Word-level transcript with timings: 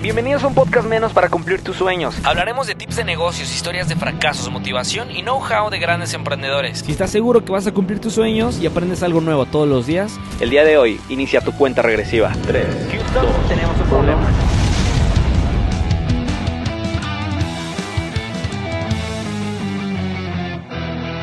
Bienvenidos 0.00 0.42
a 0.44 0.46
un 0.46 0.54
podcast 0.54 0.88
menos 0.88 1.12
para 1.12 1.28
cumplir 1.28 1.60
tus 1.60 1.76
sueños. 1.76 2.16
Hablaremos 2.24 2.66
de 2.66 2.74
tips 2.74 2.96
de 2.96 3.04
negocios, 3.04 3.54
historias 3.54 3.86
de 3.86 3.96
fracasos, 3.96 4.50
motivación 4.50 5.10
y 5.10 5.20
know-how 5.20 5.68
de 5.68 5.78
grandes 5.78 6.14
emprendedores. 6.14 6.78
Si 6.78 6.92
estás 6.92 7.10
seguro 7.10 7.44
que 7.44 7.52
vas 7.52 7.66
a 7.66 7.72
cumplir 7.72 8.00
tus 8.00 8.14
sueños 8.14 8.58
y 8.60 8.66
aprendes 8.66 9.02
algo 9.02 9.20
nuevo 9.20 9.44
todos 9.44 9.68
los 9.68 9.86
días, 9.86 10.18
El 10.40 10.48
día 10.48 10.64
de 10.64 10.78
hoy 10.78 10.98
inicia 11.10 11.42
tu 11.42 11.52
cuenta 11.52 11.82
regresiva. 11.82 12.32
3, 12.46 12.64
Houston, 12.92 13.26
tenemos 13.48 13.78
un 13.78 13.88
problema. 13.88 14.26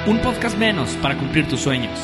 un 0.05 0.20
podcast 0.20 0.57
menos 0.57 0.91
para 1.02 1.18
cumplir 1.18 1.50
tus 1.50 1.59
sueños. 1.59 2.00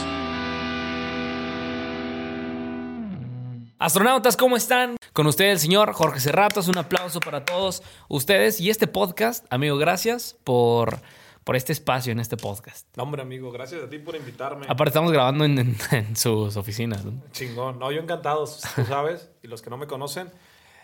Astronautas, 3.88 4.38
¿cómo 4.38 4.56
están? 4.56 4.96
Con 5.12 5.28
ustedes 5.28 5.52
el 5.52 5.60
señor 5.60 5.92
Jorge 5.92 6.22
Serratos, 6.22 6.70
un 6.70 6.78
aplauso 6.78 7.20
para 7.20 7.44
todos 7.44 7.84
ustedes 8.08 8.62
y 8.62 8.70
este 8.70 8.88
podcast. 8.88 9.46
Amigo, 9.50 9.76
gracias 9.76 10.38
por, 10.46 11.00
por 11.44 11.58
este 11.58 11.74
espacio 11.74 12.14
en 12.14 12.22
este 12.22 12.38
podcast. 12.38 12.88
No, 12.96 13.04
hombre, 13.04 13.22
amigo, 13.24 13.52
gracias 13.52 13.84
a 13.84 13.90
ti 13.90 14.00
por 14.00 14.16
invitarme. 14.16 14.68
Aparte 14.70 14.92
estamos 14.92 15.12
grabando 15.12 15.44
en, 15.44 15.60
en- 15.60 15.78
en 15.92 16.16
sus 16.16 16.56
oficinas. 16.56 17.04
¿no? 17.04 17.12
Chingón. 17.34 17.78
No, 17.78 17.92
yo 17.92 18.00
encantado, 18.02 18.46
tú 18.74 18.86
sabes, 18.86 19.30
y 19.44 19.48
los 19.50 19.62
que 19.62 19.70
no 19.70 19.76
me 19.76 19.86
conocen. 19.86 20.32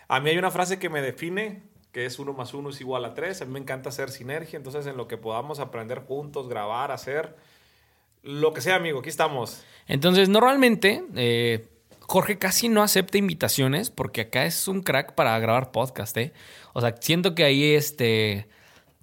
A 0.08 0.20
mí 0.20 0.28
hay 0.28 0.36
una 0.36 0.50
frase 0.50 0.78
que 0.78 0.90
me 0.90 1.00
define, 1.00 1.62
que 1.92 2.04
es 2.04 2.18
uno 2.18 2.34
más 2.34 2.52
uno 2.52 2.68
es 2.68 2.82
igual 2.82 3.06
a 3.06 3.14
tres. 3.14 3.40
A 3.40 3.46
mí 3.46 3.52
me 3.52 3.60
encanta 3.60 3.88
hacer 3.88 4.10
sinergia, 4.10 4.58
entonces 4.58 4.84
en 4.86 4.98
lo 4.98 5.08
que 5.08 5.16
podamos 5.16 5.58
aprender 5.58 6.00
juntos, 6.00 6.50
grabar, 6.50 6.92
hacer, 6.92 7.34
lo 8.22 8.52
que 8.52 8.60
sea, 8.60 8.76
amigo, 8.76 8.98
aquí 9.00 9.08
estamos. 9.08 9.62
Entonces, 9.86 10.28
normalmente 10.28 11.02
eh, 11.16 11.66
Jorge 12.10 12.38
casi 12.38 12.68
no 12.68 12.82
acepta 12.82 13.18
invitaciones 13.18 13.88
porque 13.88 14.22
acá 14.22 14.44
es 14.44 14.66
un 14.66 14.82
crack 14.82 15.14
para 15.14 15.38
grabar 15.38 15.70
podcast, 15.70 16.16
¿eh? 16.16 16.32
O 16.72 16.80
sea, 16.80 16.96
siento 16.98 17.36
que 17.36 17.44
ahí 17.44 17.62
este, 17.62 18.48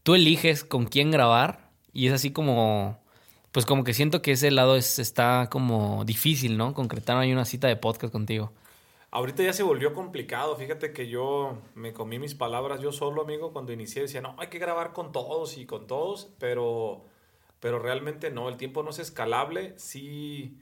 tú 0.04 0.14
eliges 0.14 0.66
con 0.66 0.88
quién 0.88 1.10
grabar 1.10 1.70
y 1.94 2.08
es 2.08 2.14
así 2.14 2.34
como, 2.34 2.99
pues 3.54 3.66
como 3.66 3.86
que 3.86 3.94
siento 3.94 4.22
que 4.22 4.34
ese 4.34 4.52
lado 4.52 4.76
es, 4.76 4.99
está 4.99 5.48
como 5.49 6.04
difícil, 6.04 6.58
¿no? 6.58 6.74
Concretar 6.74 7.16
ahí 7.16 7.32
una 7.32 7.46
cita 7.46 7.70
de 7.70 7.77
podcast 7.77 8.12
contigo. 8.12 8.52
Ahorita 9.10 9.42
ya 9.42 9.54
se 9.54 9.64
volvió 9.64 9.94
complicado. 9.94 10.58
Fíjate 10.58 10.92
que 10.92 11.08
yo 11.08 11.60
me 11.76 11.94
comí 11.94 12.20
mis 12.20 12.36
palabras 12.36 12.82
yo 12.82 12.92
solo, 12.92 13.21
amigo, 13.21 13.54
cuando 13.54 13.71
inicié. 13.71 14.02
Decía, 14.02 14.20
no, 14.20 14.36
hay 14.38 14.48
que 14.48 14.60
grabar 14.60 14.92
con 14.92 15.14
todos 15.14 15.58
y 15.58 15.66
con 15.66 15.88
todos, 15.88 16.27
pero, 16.40 17.05
pero 17.62 17.80
realmente 17.80 18.32
no. 18.32 18.49
El 18.49 18.58
tiempo 18.58 18.84
no 18.84 18.90
es 18.90 18.99
escalable. 18.99 19.76
Sí, 19.77 20.58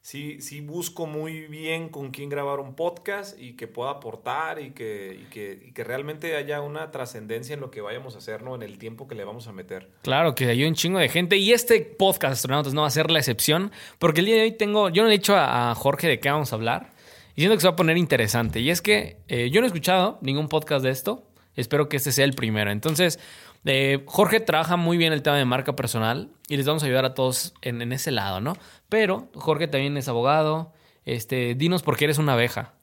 sí, 0.00 0.40
sí 0.40 0.60
busco 0.60 1.06
muy 1.06 1.46
bien 1.46 1.88
con 1.88 2.10
quién 2.10 2.28
grabar 2.28 2.60
un 2.60 2.74
podcast 2.74 3.38
y 3.38 3.54
que 3.54 3.66
pueda 3.66 3.90
aportar 3.90 4.60
y 4.60 4.70
que, 4.70 5.26
que, 5.30 5.72
que 5.74 5.84
realmente 5.84 6.36
haya 6.36 6.60
una 6.60 6.90
trascendencia 6.90 7.54
en 7.54 7.60
lo 7.60 7.70
que 7.70 7.80
vayamos 7.80 8.14
a 8.14 8.18
hacer, 8.18 8.42
¿no? 8.42 8.54
En 8.54 8.62
el 8.62 8.78
tiempo 8.78 9.06
que 9.06 9.14
le 9.14 9.24
vamos 9.24 9.46
a 9.48 9.52
meter. 9.52 9.88
Claro 10.02 10.34
que 10.34 10.46
hay 10.46 10.64
un 10.64 10.74
chingo 10.74 10.98
de 10.98 11.08
gente 11.08 11.36
y 11.36 11.52
este 11.52 11.80
podcast 11.80 12.32
Astronautas 12.32 12.74
no 12.74 12.82
va 12.82 12.88
a 12.88 12.90
ser 12.90 13.10
la 13.10 13.18
excepción 13.18 13.72
porque 13.98 14.20
el 14.20 14.26
día 14.26 14.36
de 14.36 14.42
hoy 14.42 14.52
tengo, 14.52 14.88
yo 14.88 15.02
no 15.02 15.08
le 15.08 15.14
he 15.14 15.18
dicho 15.18 15.34
a, 15.36 15.70
a 15.70 15.74
Jorge 15.74 16.08
de 16.08 16.20
qué 16.20 16.30
vamos 16.30 16.52
a 16.52 16.56
hablar 16.56 16.98
y 17.38 17.42
siento 17.42 17.56
que 17.56 17.60
se 17.60 17.68
va 17.68 17.74
a 17.74 17.76
poner 17.76 17.96
interesante 17.96 18.58
y 18.58 18.70
es 18.70 18.82
que 18.82 19.18
eh, 19.28 19.48
yo 19.50 19.60
no 19.60 19.66
he 19.66 19.68
escuchado 19.68 20.18
ningún 20.22 20.48
podcast 20.48 20.84
de 20.84 20.90
esto, 20.90 21.22
espero 21.54 21.88
que 21.88 21.96
este 21.96 22.10
sea 22.10 22.24
el 22.24 22.32
primero. 22.32 22.72
Entonces, 22.72 23.20
eh, 23.68 24.02
Jorge 24.06 24.40
trabaja 24.40 24.76
muy 24.76 24.96
bien 24.96 25.12
el 25.12 25.22
tema 25.22 25.36
de 25.36 25.44
marca 25.44 25.76
personal 25.76 26.30
y 26.48 26.56
les 26.56 26.66
vamos 26.66 26.82
a 26.82 26.86
ayudar 26.86 27.04
a 27.04 27.14
todos 27.14 27.54
en, 27.62 27.82
en 27.82 27.92
ese 27.92 28.10
lado, 28.10 28.40
¿no? 28.40 28.54
Pero 28.88 29.28
Jorge 29.34 29.68
también 29.68 29.96
es 29.96 30.08
abogado, 30.08 30.72
este, 31.04 31.54
dinos 31.54 31.82
por 31.82 31.96
qué 31.96 32.04
eres 32.04 32.18
una 32.18 32.32
abeja. 32.32 32.74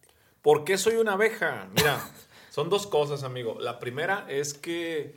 ¿Por 0.42 0.64
qué 0.64 0.78
soy 0.78 0.96
una 0.96 1.14
abeja? 1.14 1.68
Mira, 1.76 2.00
son 2.52 2.70
dos 2.70 2.86
cosas, 2.88 3.24
amigo. 3.24 3.58
La 3.60 3.80
primera 3.80 4.26
es 4.30 4.54
que 4.54 5.16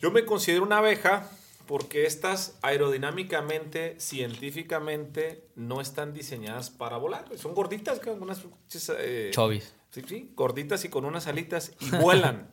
yo 0.00 0.10
me 0.10 0.24
considero 0.24 0.62
una 0.62 0.78
abeja 0.78 1.28
porque 1.66 2.06
estas 2.06 2.56
aerodinámicamente, 2.62 3.96
científicamente, 3.98 5.44
no 5.56 5.80
están 5.80 6.12
diseñadas 6.12 6.70
para 6.70 6.96
volar. 6.96 7.24
Son 7.36 7.54
gorditas, 7.54 7.98
con 7.98 8.22
unas... 8.22 8.42
eh, 8.98 9.30
Chovis. 9.32 9.74
Sí, 9.90 10.02
sí, 10.06 10.32
gorditas 10.34 10.84
y 10.84 10.88
con 10.88 11.04
unas 11.04 11.26
alitas 11.26 11.72
y 11.80 11.90
vuelan. 11.96 12.48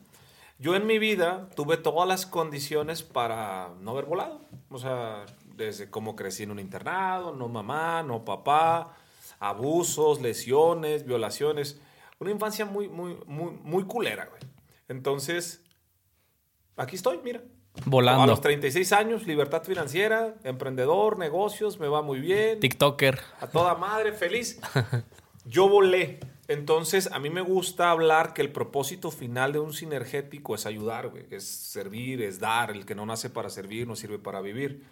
Yo 0.58 0.76
en 0.76 0.86
mi 0.86 0.98
vida 0.98 1.50
tuve 1.56 1.76
todas 1.76 2.08
las 2.08 2.26
condiciones 2.26 3.02
para 3.02 3.70
no 3.80 3.90
haber 3.92 4.04
volado. 4.04 4.40
O 4.70 4.78
sea, 4.78 5.26
desde 5.56 5.90
cómo 5.90 6.16
crecí 6.16 6.44
en 6.44 6.52
un 6.52 6.58
internado, 6.58 7.32
no 7.34 7.48
mamá, 7.48 8.02
no 8.02 8.24
papá, 8.24 8.96
abusos, 9.40 10.20
lesiones, 10.20 11.04
violaciones. 11.04 11.80
Una 12.18 12.30
infancia 12.30 12.64
muy, 12.64 12.88
muy, 12.88 13.18
muy, 13.26 13.52
muy 13.62 13.84
culera, 13.84 14.26
güey. 14.26 14.40
Entonces, 14.88 15.62
aquí 16.76 16.96
estoy, 16.96 17.18
mira. 17.22 17.40
A 17.76 17.82
Volando. 17.86 18.26
los 18.26 18.40
36 18.40 18.92
años, 18.92 19.26
libertad 19.26 19.64
financiera, 19.64 20.36
emprendedor, 20.44 21.18
negocios, 21.18 21.80
me 21.80 21.88
va 21.88 22.02
muy 22.02 22.20
bien 22.20 22.60
TikToker. 22.60 23.18
a 23.40 23.48
toda 23.48 23.74
madre, 23.74 24.12
feliz. 24.12 24.60
Yo 25.44 25.68
volé. 25.68 26.20
Entonces, 26.48 27.08
a 27.12 27.18
mí 27.18 27.30
me 27.30 27.40
gusta 27.40 27.90
hablar 27.90 28.34
que 28.34 28.42
el 28.42 28.52
propósito 28.52 29.10
final 29.10 29.52
de 29.52 29.60
un 29.60 29.72
sinergético 29.72 30.54
es 30.54 30.66
ayudar. 30.66 31.10
Es 31.30 31.44
servir, 31.44 32.22
es 32.22 32.38
dar. 32.38 32.70
El 32.70 32.84
que 32.84 32.94
no 32.94 33.06
nace 33.06 33.30
para 33.30 33.48
servir 33.48 33.86
no 33.86 33.96
sirve 33.96 34.18
para 34.18 34.40
vivir. 34.40 34.84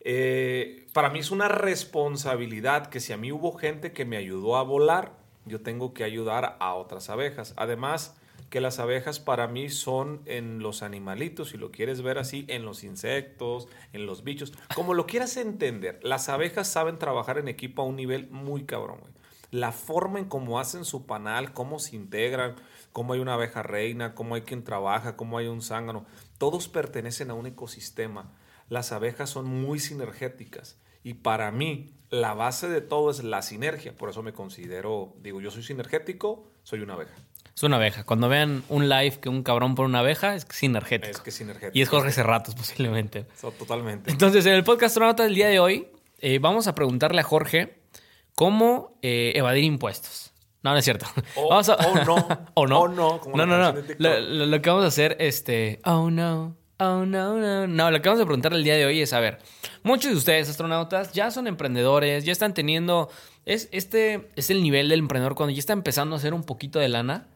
Eh, 0.00 0.86
para 0.92 1.10
mí 1.10 1.18
es 1.20 1.30
una 1.30 1.48
responsabilidad 1.48 2.86
que 2.86 3.00
si 3.00 3.12
a 3.12 3.16
mí 3.16 3.32
hubo 3.32 3.52
gente 3.52 3.92
que 3.92 4.04
me 4.04 4.16
ayudó 4.16 4.56
a 4.56 4.62
volar, 4.62 5.12
yo 5.46 5.60
tengo 5.60 5.94
que 5.94 6.04
ayudar 6.04 6.56
a 6.60 6.74
otras 6.74 7.08
abejas. 7.08 7.54
Además, 7.56 8.14
que 8.50 8.60
las 8.60 8.78
abejas 8.78 9.20
para 9.20 9.46
mí 9.46 9.68
son 9.70 10.20
en 10.26 10.60
los 10.60 10.82
animalitos, 10.82 11.50
si 11.50 11.58
lo 11.58 11.70
quieres 11.70 12.02
ver 12.02 12.18
así, 12.18 12.44
en 12.48 12.64
los 12.64 12.84
insectos, 12.84 13.68
en 13.92 14.06
los 14.06 14.24
bichos, 14.24 14.52
como 14.74 14.94
lo 14.94 15.06
quieras 15.06 15.36
entender. 15.36 16.00
Las 16.02 16.28
abejas 16.28 16.68
saben 16.68 16.98
trabajar 16.98 17.38
en 17.38 17.48
equipo 17.48 17.82
a 17.82 17.84
un 17.84 17.96
nivel 17.96 18.28
muy 18.30 18.64
cabrón, 18.64 19.00
güey. 19.00 19.17
La 19.50 19.72
forma 19.72 20.18
en 20.18 20.26
cómo 20.26 20.60
hacen 20.60 20.84
su 20.84 21.06
panal, 21.06 21.52
cómo 21.52 21.78
se 21.78 21.96
integran, 21.96 22.56
cómo 22.92 23.12
hay 23.14 23.20
una 23.20 23.34
abeja 23.34 23.62
reina, 23.62 24.14
cómo 24.14 24.34
hay 24.34 24.42
quien 24.42 24.64
trabaja, 24.64 25.16
cómo 25.16 25.38
hay 25.38 25.46
un 25.46 25.62
zángano, 25.62 26.04
todos 26.36 26.68
pertenecen 26.68 27.30
a 27.30 27.34
un 27.34 27.46
ecosistema. 27.46 28.32
Las 28.68 28.92
abejas 28.92 29.30
son 29.30 29.46
muy 29.46 29.78
sinergéticas 29.78 30.78
y 31.02 31.14
para 31.14 31.50
mí 31.50 31.94
la 32.10 32.34
base 32.34 32.68
de 32.68 32.80
todo 32.80 33.10
es 33.10 33.22
la 33.24 33.42
sinergia. 33.42 33.94
Por 33.96 34.10
eso 34.10 34.22
me 34.22 34.32
considero, 34.32 35.14
digo, 35.22 35.40
yo 35.40 35.50
soy 35.50 35.62
sinergético, 35.62 36.50
soy 36.62 36.80
una 36.80 36.94
abeja. 36.94 37.14
Es 37.54 37.62
una 37.62 37.76
abeja. 37.76 38.04
Cuando 38.04 38.28
vean 38.28 38.62
un 38.68 38.88
live 38.88 39.18
que 39.20 39.28
un 39.28 39.42
cabrón 39.42 39.74
pone 39.74 39.88
una 39.88 40.00
abeja, 40.00 40.34
es 40.34 40.46
sinergético. 40.50 41.10
Es 41.10 41.20
que 41.20 41.30
es 41.30 41.36
sinergético. 41.36 41.76
Y 41.76 41.82
es 41.82 41.88
Jorge 41.88 42.12
Cerratos, 42.12 42.54
posiblemente. 42.54 43.26
So, 43.36 43.50
totalmente. 43.50 44.10
Entonces, 44.10 44.46
en 44.46 44.54
el 44.54 44.62
podcast 44.62 44.92
Astronauta 44.92 45.24
del 45.24 45.34
día 45.34 45.48
de 45.48 45.58
hoy, 45.58 45.88
eh, 46.18 46.38
vamos 46.38 46.68
a 46.68 46.74
preguntarle 46.74 47.20
a 47.20 47.24
Jorge 47.24 47.77
cómo 48.38 48.96
eh, 49.02 49.32
evadir 49.34 49.64
impuestos. 49.64 50.32
No, 50.62 50.70
no 50.70 50.76
es 50.78 50.84
cierto. 50.84 51.06
O- 51.34 51.48
Vamos 51.50 51.68
a- 51.70 51.74
o 51.74 52.04
no. 52.04 52.28
o 52.54 52.66
no. 52.68 52.80
O 52.82 52.88
no, 52.88 53.20
como 53.20 53.36
no, 53.36 53.46
no, 53.46 53.58
no. 53.58 53.74
lo- 53.98 54.46
lo 54.46 54.62
que 54.62 54.70
vamos 54.70 54.84
a 54.84 54.88
hacer, 54.88 55.16
este. 55.18 55.80
Oh, 55.84 56.08
no. 56.08 56.56
Oh, 56.78 57.04
no, 57.04 57.36
no. 57.36 57.66
No, 57.66 57.90
lo 57.90 58.00
que 58.00 58.08
vamos 58.08 58.22
a 58.22 58.26
preguntar 58.26 58.52
el 58.52 58.62
día 58.62 58.76
de 58.76 58.86
hoy 58.86 59.00
es, 59.00 59.12
a 59.12 59.18
ver, 59.18 59.38
muchos 59.82 60.12
de 60.12 60.16
ustedes, 60.16 60.48
astronautas, 60.48 61.12
ya 61.12 61.32
son 61.32 61.48
emprendedores, 61.48 62.24
ya 62.24 62.30
están 62.30 62.54
teniendo... 62.54 63.08
Es, 63.44 63.68
este 63.72 64.30
es 64.36 64.50
el 64.50 64.62
nivel 64.62 64.88
del 64.88 65.00
emprendedor 65.00 65.34
cuando 65.34 65.52
ya 65.52 65.58
está 65.58 65.72
empezando 65.72 66.14
a 66.14 66.18
hacer 66.18 66.32
un 66.32 66.44
poquito 66.44 66.78
de 66.78 66.88
lana, 66.88 67.26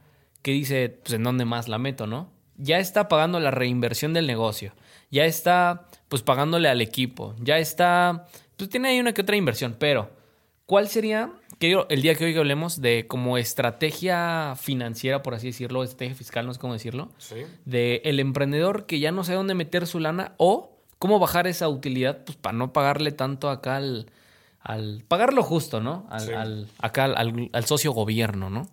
que 0.43 0.53
dice, 0.53 0.89
pues, 1.03 1.15
¿en 1.15 1.25
dónde 1.25 1.45
más 1.45 1.67
la 1.67 1.79
meto, 1.79 2.07
no? 2.07 2.31
Ya 2.57 2.79
está 2.79 3.09
pagando 3.09 3.41
la 3.41 3.51
reinversión 3.51 4.13
del 4.13 4.29
negocio, 4.29 4.75
ya 5.11 5.25
está, 5.25 5.89
pues, 6.09 6.23
pagándole 6.23 6.69
al 6.69 6.81
equipo, 6.81 7.35
ya 7.41 7.59
está, 7.59 8.27
pues, 8.57 8.71
tiene 8.71 8.91
ahí 8.91 9.01
una 9.01 9.13
que 9.13 9.23
otra 9.23 9.35
inversión, 9.35 9.75
pero, 9.77 10.11
¿cuál 10.73 10.89
sería, 10.89 11.31
que 11.59 11.77
el 11.91 12.01
día 12.01 12.15
que 12.15 12.25
hoy 12.25 12.35
hablemos 12.35 12.81
de 12.81 13.07
como 13.07 13.37
estrategia 13.37 14.55
financiera, 14.57 15.23
por 15.23 15.35
así 15.35 15.49
decirlo, 15.49 15.83
estrategia 15.85 16.15
fiscal, 16.15 16.47
no 16.47 16.55
sé 16.55 16.61
cómo 16.61 16.73
decirlo, 16.73 17.11
Sí. 17.19 17.37
de 17.67 18.01
el 18.07 18.19
emprendedor 18.21 18.87
que 18.87 18.99
ya 18.99 19.13
no 19.13 19.23
sabe 19.23 19.37
dónde 19.37 19.55
meter 19.55 19.87
su 19.87 20.01
lana 20.01 20.33
o 20.39 20.79
cómo 20.99 21.19
bajar 21.19 21.47
esa 21.47 21.69
utilidad 21.69 22.25
pues 22.25 22.39
para 22.39 22.57
no 22.57 22.73
pagarle 22.73 23.13
tanto 23.13 23.51
acá 23.51 23.77
al, 23.77 24.07
al 24.61 25.05
pagar 25.07 25.35
lo 25.35 25.43
justo, 25.43 25.83
¿no? 25.83 26.07
Al, 26.09 26.21
Sí. 26.23 26.33
al- 26.33 26.69
acá 26.79 27.05
al, 27.05 27.51
al- 27.53 27.65
socio 27.67 27.93
gobierno, 27.93 28.49
¿no? 28.49 28.67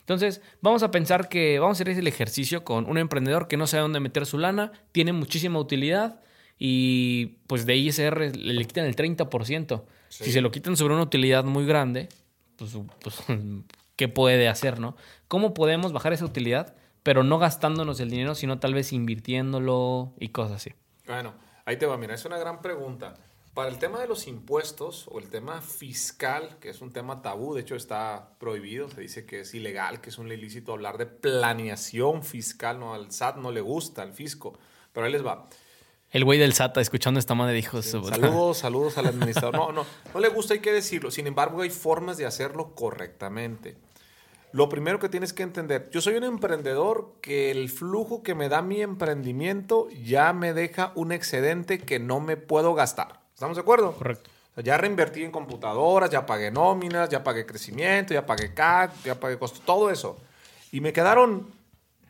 Entonces, 0.00 0.40
vamos 0.60 0.82
a 0.82 0.90
pensar 0.90 1.28
que 1.28 1.60
vamos 1.60 1.78
a 1.78 1.84
hacer 1.84 1.96
el 1.96 2.08
ejercicio 2.08 2.64
con 2.64 2.90
un 2.90 2.98
emprendedor 2.98 3.46
que 3.46 3.56
no 3.56 3.68
sabe 3.68 3.82
dónde 3.82 4.00
meter 4.00 4.26
su 4.26 4.38
lana, 4.38 4.72
tiene 4.90 5.12
muchísima 5.12 5.60
utilidad 5.60 6.20
y 6.58 7.26
pues 7.46 7.64
de 7.64 7.76
ISR 7.76 8.36
le, 8.36 8.54
le 8.54 8.64
quitan 8.64 8.86
el 8.86 8.96
30%. 8.96 9.84
Si 10.22 10.30
se 10.30 10.40
lo 10.40 10.50
quitan 10.50 10.76
sobre 10.76 10.94
una 10.94 11.02
utilidad 11.02 11.44
muy 11.44 11.66
grande, 11.66 12.08
pues, 12.56 12.76
pues, 13.00 13.16
¿qué 13.96 14.08
puede 14.08 14.48
hacer, 14.48 14.78
no? 14.78 14.96
¿Cómo 15.28 15.54
podemos 15.54 15.92
bajar 15.92 16.12
esa 16.12 16.24
utilidad, 16.24 16.76
pero 17.02 17.24
no 17.24 17.38
gastándonos 17.38 17.98
el 18.00 18.10
dinero, 18.10 18.34
sino 18.34 18.60
tal 18.60 18.74
vez 18.74 18.92
invirtiéndolo 18.92 20.12
y 20.20 20.28
cosas 20.28 20.56
así? 20.56 20.74
Bueno, 21.06 21.34
ahí 21.64 21.76
te 21.76 21.86
va, 21.86 21.96
mira, 21.96 22.14
es 22.14 22.24
una 22.24 22.38
gran 22.38 22.62
pregunta. 22.62 23.14
Para 23.54 23.68
el 23.68 23.78
tema 23.78 24.00
de 24.00 24.08
los 24.08 24.26
impuestos 24.26 25.06
o 25.08 25.18
el 25.18 25.28
tema 25.28 25.60
fiscal, 25.60 26.58
que 26.60 26.70
es 26.70 26.80
un 26.80 26.92
tema 26.92 27.22
tabú, 27.22 27.54
de 27.54 27.60
hecho 27.60 27.76
está 27.76 28.30
prohibido, 28.38 28.88
se 28.88 29.00
dice 29.00 29.26
que 29.26 29.40
es 29.40 29.54
ilegal, 29.54 30.00
que 30.00 30.10
es 30.10 30.18
un 30.18 30.30
ilícito 30.30 30.72
hablar 30.72 30.98
de 30.98 31.06
planeación 31.06 32.24
fiscal, 32.24 32.80
no 32.80 32.94
al 32.94 33.12
SAT 33.12 33.36
no 33.36 33.52
le 33.52 33.60
gusta, 33.60 34.02
al 34.02 34.12
fisco, 34.12 34.58
pero 34.92 35.06
ahí 35.06 35.12
les 35.12 35.24
va. 35.24 35.48
El 36.14 36.24
güey 36.24 36.38
del 36.38 36.52
SATA 36.52 36.80
escuchando 36.80 37.18
esta 37.18 37.34
madre 37.34 37.54
dijo 37.54 37.76
eso. 37.76 38.04
Saludos, 38.04 38.58
saludos 38.58 38.98
al 38.98 39.06
administrador. 39.06 39.56
No, 39.56 39.72
no, 39.72 39.84
no 40.14 40.20
le 40.20 40.28
gusta, 40.28 40.54
hay 40.54 40.60
que 40.60 40.72
decirlo. 40.72 41.10
Sin 41.10 41.26
embargo, 41.26 41.60
hay 41.62 41.70
formas 41.70 42.16
de 42.16 42.24
hacerlo 42.24 42.72
correctamente. 42.76 43.76
Lo 44.52 44.68
primero 44.68 45.00
que 45.00 45.08
tienes 45.08 45.32
que 45.32 45.42
entender, 45.42 45.90
yo 45.90 46.00
soy 46.00 46.14
un 46.14 46.22
emprendedor 46.22 47.14
que 47.20 47.50
el 47.50 47.68
flujo 47.68 48.22
que 48.22 48.36
me 48.36 48.48
da 48.48 48.62
mi 48.62 48.80
emprendimiento 48.80 49.88
ya 50.04 50.32
me 50.32 50.52
deja 50.52 50.92
un 50.94 51.10
excedente 51.10 51.80
que 51.80 51.98
no 51.98 52.20
me 52.20 52.36
puedo 52.36 52.74
gastar. 52.74 53.18
¿Estamos 53.34 53.56
de 53.56 53.62
acuerdo? 53.62 53.94
Correcto. 53.94 54.30
O 54.52 54.54
sea, 54.54 54.62
ya 54.62 54.78
reinvertí 54.78 55.24
en 55.24 55.32
computadoras, 55.32 56.10
ya 56.10 56.24
pagué 56.26 56.52
nóminas, 56.52 57.08
ya 57.08 57.24
pagué 57.24 57.44
crecimiento, 57.44 58.14
ya 58.14 58.24
pagué 58.24 58.54
CAC, 58.54 59.02
ya 59.02 59.18
pagué 59.18 59.36
costo, 59.36 59.58
todo 59.66 59.90
eso. 59.90 60.16
Y 60.70 60.80
me 60.80 60.92
quedaron 60.92 61.48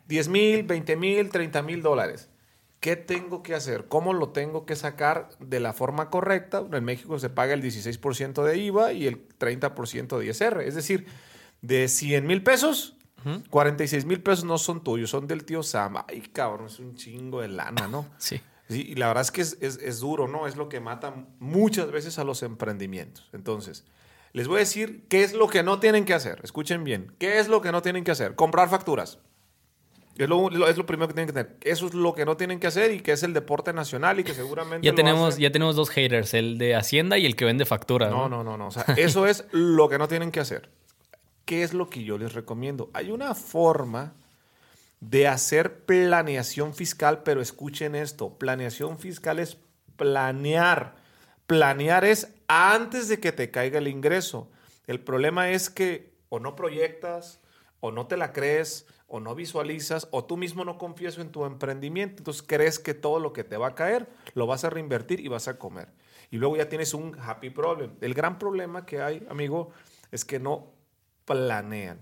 10 0.07 0.27
mil, 0.27 0.61
20 0.61 0.95
mil, 0.95 1.31
30 1.31 1.63
mil 1.63 1.81
dólares. 1.81 2.29
¿Qué 2.85 2.95
tengo 2.95 3.41
que 3.41 3.55
hacer? 3.55 3.87
¿Cómo 3.87 4.13
lo 4.13 4.29
tengo 4.29 4.67
que 4.67 4.75
sacar 4.75 5.29
de 5.39 5.59
la 5.59 5.73
forma 5.73 6.11
correcta? 6.11 6.63
En 6.71 6.83
México 6.83 7.17
se 7.17 7.31
paga 7.31 7.55
el 7.55 7.63
16% 7.63 8.43
de 8.43 8.57
IVA 8.59 8.93
y 8.93 9.07
el 9.07 9.27
30% 9.39 10.19
de 10.19 10.27
ISR. 10.27 10.61
Es 10.61 10.75
decir, 10.75 11.07
de 11.63 11.87
100 11.87 12.27
mil 12.27 12.43
pesos, 12.43 12.95
46 13.49 14.05
mil 14.05 14.21
pesos 14.21 14.45
no 14.45 14.59
son 14.59 14.83
tuyos, 14.83 15.09
son 15.09 15.25
del 15.25 15.45
tío 15.45 15.63
Sam. 15.63 15.95
Ay, 16.07 16.21
cabrón, 16.31 16.67
es 16.67 16.77
un 16.77 16.93
chingo 16.95 17.41
de 17.41 17.47
lana, 17.47 17.87
¿no? 17.87 18.05
Sí. 18.19 18.39
Sí, 18.69 18.85
y 18.89 18.93
la 18.95 19.07
verdad 19.07 19.21
es 19.21 19.31
que 19.31 19.41
es, 19.41 19.57
es- 19.61 19.77
es 19.81 19.99
duro, 19.99 20.27
¿no? 20.27 20.45
Es 20.45 20.55
lo 20.55 20.69
que 20.69 20.79
mata 20.79 21.25
muchas 21.39 21.89
veces 21.91 22.19
a 22.19 22.23
los 22.23 22.43
emprendimientos. 22.43 23.29
Entonces, 23.33 23.83
les 24.33 24.47
voy 24.47 24.57
a 24.57 24.59
decir 24.59 25.05
qué 25.09 25.23
es 25.23 25.33
lo 25.33 25.47
que 25.47 25.63
no 25.63 25.79
tienen 25.79 26.05
que 26.05 26.13
hacer. 26.13 26.39
Escuchen 26.43 26.83
bien. 26.83 27.11
¿Qué 27.17 27.39
es 27.39 27.47
lo 27.47 27.61
que 27.61 27.71
no 27.71 27.81
tienen 27.81 28.03
que 28.03 28.11
hacer? 28.11 28.35
Comprar 28.35 28.69
facturas. 28.69 29.17
Es 30.17 30.29
lo, 30.29 30.49
es 30.67 30.77
lo 30.77 30.85
primero 30.85 31.09
que 31.09 31.13
tienen 31.13 31.27
que 31.27 31.33
tener. 31.33 31.57
Eso 31.61 31.87
es 31.87 31.93
lo 31.93 32.13
que 32.13 32.23
no 32.23 32.37
tienen 32.37 32.59
que 32.59 32.67
hacer 32.67 32.91
y 32.91 33.01
que 33.01 33.11
es 33.11 33.23
el 33.23 33.33
deporte 33.33 33.73
nacional 33.73 34.19
y 34.19 34.23
que 34.23 34.33
seguramente 34.33 34.85
Ya 34.85 34.95
tenemos, 34.95 35.37
ya 35.37 35.51
tenemos 35.51 35.75
dos 35.75 35.89
haters, 35.89 36.33
el 36.33 36.57
de 36.57 36.75
Hacienda 36.75 37.17
y 37.17 37.25
el 37.25 37.35
que 37.35 37.43
vende 37.43 37.65
factura. 37.65 38.09
No, 38.09 38.29
no, 38.29 38.43
no, 38.43 38.55
no. 38.55 38.67
O 38.67 38.71
sea, 38.71 38.85
eso 38.97 39.27
es 39.27 39.45
lo 39.51 39.89
que 39.89 39.97
no 39.97 40.07
tienen 40.07 40.31
que 40.31 40.39
hacer. 40.39 40.69
¿Qué 41.43 41.63
es 41.63 41.73
lo 41.73 41.89
que 41.89 42.03
yo 42.03 42.17
les 42.17 42.33
recomiendo? 42.33 42.89
Hay 42.93 43.11
una 43.11 43.35
forma 43.35 44.13
de 45.01 45.27
hacer 45.27 45.85
planeación 45.85 46.73
fiscal, 46.73 47.23
pero 47.23 47.41
escuchen 47.41 47.93
esto, 47.93 48.37
planeación 48.37 48.97
fiscal 48.97 49.39
es 49.39 49.57
planear. 49.97 50.95
Planear 51.45 52.05
es 52.05 52.33
antes 52.47 53.09
de 53.09 53.19
que 53.19 53.31
te 53.31 53.51
caiga 53.51 53.79
el 53.79 53.87
ingreso. 53.87 54.49
El 54.87 54.99
problema 54.99 55.51
es 55.51 55.69
que 55.69 56.13
o 56.29 56.39
no 56.39 56.55
proyectas, 56.55 57.39
o 57.79 57.91
no 57.91 58.07
te 58.07 58.17
la 58.17 58.33
crees, 58.33 58.87
o 59.07 59.19
no 59.19 59.35
visualizas, 59.35 60.07
o 60.11 60.25
tú 60.25 60.37
mismo 60.37 60.65
no 60.65 60.77
confías 60.77 61.17
en 61.17 61.31
tu 61.31 61.45
emprendimiento. 61.45 62.17
Entonces 62.17 62.43
crees 62.45 62.79
que 62.79 62.93
todo 62.93 63.19
lo 63.19 63.33
que 63.33 63.43
te 63.43 63.57
va 63.57 63.67
a 63.67 63.75
caer 63.75 64.09
lo 64.33 64.47
vas 64.47 64.63
a 64.63 64.69
reinvertir 64.69 65.19
y 65.19 65.27
vas 65.27 65.47
a 65.47 65.57
comer. 65.57 65.89
Y 66.31 66.37
luego 66.37 66.57
ya 66.57 66.69
tienes 66.69 66.93
un 66.93 67.15
happy 67.19 67.49
problem. 67.51 67.91
El 68.01 68.13
gran 68.13 68.39
problema 68.39 68.85
que 68.85 69.01
hay, 69.01 69.25
amigo, 69.29 69.71
es 70.11 70.25
que 70.25 70.39
no 70.39 70.73
planean. 71.25 71.99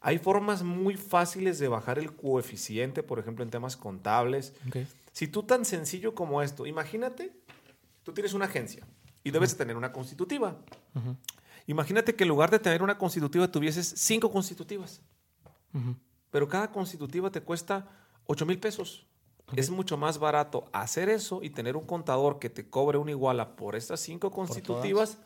Hay 0.00 0.18
formas 0.18 0.62
muy 0.62 0.96
fáciles 0.96 1.58
de 1.58 1.68
bajar 1.68 1.98
el 1.98 2.14
coeficiente, 2.14 3.02
por 3.02 3.18
ejemplo, 3.18 3.42
en 3.42 3.50
temas 3.50 3.76
contables. 3.76 4.52
Ok. 4.68 4.86
Si 5.12 5.28
tú 5.28 5.44
tan 5.44 5.64
sencillo 5.64 6.14
como 6.14 6.42
esto, 6.42 6.66
imagínate, 6.66 7.32
tú 8.02 8.12
tienes 8.12 8.34
una 8.34 8.46
agencia 8.46 8.86
y 9.22 9.30
debes 9.30 9.52
de 9.52 9.58
tener 9.58 9.76
una 9.76 9.92
constitutiva. 9.92 10.58
Imagínate 11.66 12.14
que 12.14 12.24
en 12.24 12.28
lugar 12.28 12.50
de 12.50 12.58
tener 12.58 12.82
una 12.82 12.98
constitutiva 12.98 13.50
tuvieses 13.50 13.94
cinco 13.96 14.30
constitutivas, 14.30 15.00
pero 16.34 16.48
cada 16.48 16.72
constitutiva 16.72 17.30
te 17.30 17.42
cuesta 17.42 17.86
8 18.26 18.44
mil 18.44 18.58
pesos. 18.58 19.06
Es 19.54 19.70
mucho 19.70 19.96
más 19.96 20.18
barato 20.18 20.68
hacer 20.72 21.08
eso 21.08 21.44
y 21.44 21.50
tener 21.50 21.76
un 21.76 21.86
contador 21.86 22.40
que 22.40 22.50
te 22.50 22.68
cobre 22.68 22.98
una 22.98 23.12
iguala 23.12 23.54
por 23.54 23.76
estas 23.76 24.00
cinco 24.00 24.32
constitutivas 24.32 25.18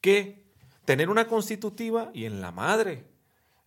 que 0.00 0.42
tener 0.86 1.10
una 1.10 1.26
constitutiva 1.26 2.10
y 2.14 2.24
en 2.24 2.40
la 2.40 2.50
madre. 2.50 3.04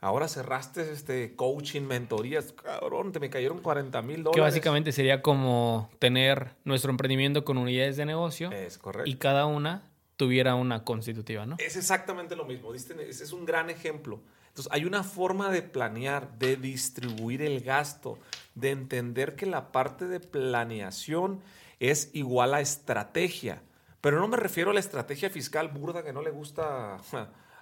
Ahora 0.01 0.27
cerraste 0.27 0.91
este 0.91 1.35
coaching, 1.35 1.83
mentorías, 1.83 2.51
cabrón, 2.53 3.11
te 3.11 3.19
me 3.19 3.29
cayeron 3.29 3.59
40 3.59 4.01
mil 4.01 4.23
dólares. 4.23 4.33
Que 4.33 4.41
básicamente 4.41 4.91
sería 4.91 5.21
como 5.21 5.91
tener 5.99 6.55
nuestro 6.63 6.89
emprendimiento 6.89 7.45
con 7.45 7.59
unidades 7.59 7.97
de 7.97 8.07
negocio 8.07 8.51
Es 8.51 8.79
correcto. 8.79 9.07
y 9.07 9.17
cada 9.17 9.45
una 9.45 9.83
tuviera 10.15 10.55
una 10.55 10.83
constitutiva, 10.83 11.45
¿no? 11.45 11.57
Es 11.59 11.77
exactamente 11.77 12.35
lo 12.35 12.45
mismo. 12.45 12.73
Ese 12.73 12.95
es 13.07 13.33
un 13.33 13.45
gran 13.45 13.69
ejemplo. 13.69 14.19
Entonces, 14.57 14.73
hay 14.73 14.85
una 14.85 15.03
forma 15.03 15.51
de 15.51 15.61
planear, 15.61 16.39
de 16.39 16.55
distribuir 16.55 17.43
el 17.43 17.61
gasto, 17.61 18.17
de 18.55 18.71
entender 18.71 19.35
que 19.35 19.45
la 19.45 19.71
parte 19.71 20.07
de 20.07 20.19
planeación 20.19 21.41
es 21.79 22.09
igual 22.13 22.55
a 22.55 22.61
estrategia. 22.61 23.61
Pero 24.01 24.19
no 24.19 24.27
me 24.27 24.35
refiero 24.35 24.71
a 24.71 24.73
la 24.73 24.79
estrategia 24.79 25.29
fiscal 25.29 25.67
burda 25.67 26.03
que 26.03 26.11
no 26.11 26.23
le 26.23 26.31
gusta 26.31 26.97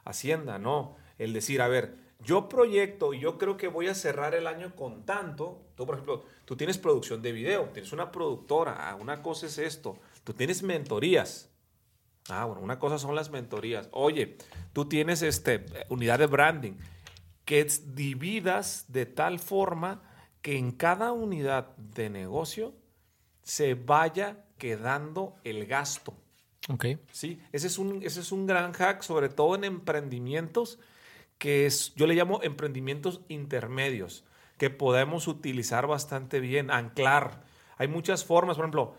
Hacienda, 0.06 0.58
no. 0.58 0.96
El 1.18 1.34
decir, 1.34 1.62
a 1.62 1.68
ver, 1.68 1.98
yo 2.22 2.48
proyecto 2.48 3.14
y 3.14 3.20
yo 3.20 3.38
creo 3.38 3.58
que 3.58 3.68
voy 3.68 3.88
a 3.88 3.94
cerrar 3.94 4.34
el 4.34 4.48
año 4.48 4.74
con 4.74 5.04
tanto. 5.04 5.64
Tú, 5.76 5.86
por 5.86 5.96
ejemplo, 5.96 6.24
tú 6.46 6.56
tienes 6.56 6.78
producción 6.78 7.22
de 7.22 7.34
video, 7.34 7.66
tienes 7.74 7.92
una 7.92 8.10
productora, 8.10 8.90
ah, 8.90 8.96
una 8.96 9.22
cosa 9.22 9.48
es 9.48 9.58
esto. 9.58 9.98
Tú 10.24 10.34
tienes 10.34 10.64
mentorías. 10.64 11.50
Ah, 12.30 12.46
bueno, 12.46 12.62
una 12.62 12.80
cosa 12.80 12.98
son 12.98 13.16
las 13.16 13.30
mentorías. 13.30 13.88
Oye, 13.92 14.38
tú 14.74 14.86
tienes 14.86 15.22
este, 15.22 15.66
unidad 15.90 16.20
de 16.20 16.28
branding 16.28 16.74
que 17.46 17.62
es- 17.62 17.96
dividas 17.96 18.86
de 18.88 19.06
tal 19.06 19.40
forma 19.40 20.02
que 20.42 20.58
en 20.58 20.72
cada 20.72 21.12
unidad 21.12 21.76
de 21.78 22.10
negocio 22.10 22.74
se 23.44 23.76
vaya 23.76 24.46
quedando 24.58 25.36
el 25.44 25.66
gasto. 25.68 26.16
Ok. 26.70 26.86
¿sí? 27.12 27.40
Ese 27.52 27.68
es 27.68 27.78
un, 27.78 28.02
ese 28.04 28.22
es 28.22 28.32
un 28.32 28.48
gran 28.48 28.74
hack, 28.74 29.04
sobre 29.04 29.30
todo 29.30 29.56
en 29.56 29.64
emprendimientos 29.64 30.80
que 31.38 31.66
es, 31.66 31.94
yo 31.96 32.08
le 32.08 32.16
llamo 32.16 32.40
emprendimientos 32.42 33.22
intermedios, 33.28 34.24
que 34.58 34.70
podemos 34.70 35.28
utilizar 35.28 35.86
bastante 35.86 36.40
bien, 36.40 36.72
anclar. 36.72 37.44
Hay 37.78 37.88
muchas 37.90 38.24
formas, 38.24 38.56
por 38.56 38.64
ejemplo, 38.66 38.96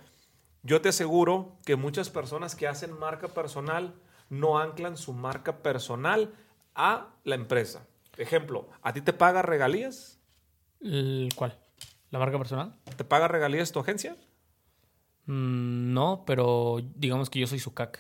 yo 0.62 0.80
te 0.80 0.88
aseguro 0.90 1.56
que 1.64 1.76
muchas 1.76 2.10
personas 2.10 2.54
que 2.56 2.66
hacen 2.66 2.92
marca 2.98 3.28
personal 3.28 3.94
no 4.28 4.58
anclan 4.58 4.96
su 4.96 5.12
marca 5.12 5.58
personal 5.62 6.34
a 6.74 7.08
la 7.24 7.34
empresa. 7.36 7.86
Ejemplo, 8.16 8.68
¿a 8.82 8.92
ti 8.92 9.00
te 9.00 9.12
paga 9.12 9.42
regalías? 9.42 10.18
¿El 10.80 11.28
¿Cuál? 11.36 11.58
¿La 12.10 12.18
marca 12.18 12.38
personal? 12.38 12.74
¿Te 12.96 13.04
paga 13.04 13.28
regalías 13.28 13.72
tu 13.72 13.78
agencia? 13.80 14.16
Mm, 15.26 15.92
no, 15.92 16.24
pero 16.26 16.78
digamos 16.94 17.30
que 17.30 17.38
yo 17.40 17.46
soy 17.46 17.58
su 17.58 17.74
CAC. 17.74 17.98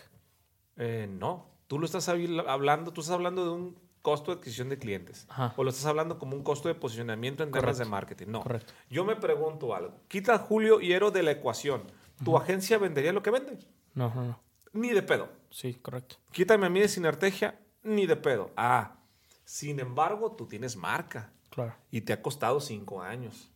Eh, 0.76 1.08
no, 1.10 1.46
tú 1.66 1.78
lo 1.78 1.86
estás 1.86 2.08
habl- 2.08 2.44
hablando, 2.48 2.92
tú 2.92 3.00
estás 3.00 3.14
hablando 3.14 3.44
de 3.44 3.50
un 3.50 3.78
costo 4.02 4.30
de 4.30 4.38
adquisición 4.38 4.68
de 4.68 4.78
clientes. 4.78 5.26
Ajá. 5.28 5.52
O 5.56 5.64
lo 5.64 5.70
estás 5.70 5.86
hablando 5.86 6.18
como 6.18 6.36
un 6.36 6.42
costo 6.44 6.68
de 6.68 6.74
posicionamiento 6.76 7.42
en 7.42 7.50
temas 7.50 7.78
de 7.78 7.84
marketing. 7.84 8.26
No. 8.28 8.42
Correcto. 8.42 8.72
Yo 8.88 9.04
me 9.04 9.16
pregunto 9.16 9.74
algo. 9.74 9.94
Quita 10.08 10.34
a 10.34 10.38
Julio 10.38 10.78
Hiero 10.80 11.10
de 11.10 11.22
la 11.24 11.32
ecuación. 11.32 11.82
¿Tu 12.24 12.36
agencia 12.36 12.78
vendería 12.78 13.12
lo 13.12 13.22
que 13.22 13.30
vende? 13.30 13.58
No, 13.94 14.12
no, 14.14 14.24
no. 14.24 14.40
Ni 14.72 14.90
de 14.90 15.02
pedo. 15.02 15.28
Sí, 15.50 15.74
correcto. 15.74 16.16
Quítame 16.32 16.66
a 16.66 16.70
mí 16.70 16.80
de 16.80 16.88
sinertegia, 16.88 17.58
ni 17.82 18.06
de 18.06 18.16
pedo. 18.16 18.50
Ah, 18.56 18.96
sin 19.44 19.80
embargo, 19.80 20.32
tú 20.32 20.46
tienes 20.46 20.76
marca 20.76 21.32
Claro. 21.50 21.74
y 21.90 22.02
te 22.02 22.12
ha 22.12 22.20
costado 22.22 22.60
cinco 22.60 23.00
años. 23.02 23.50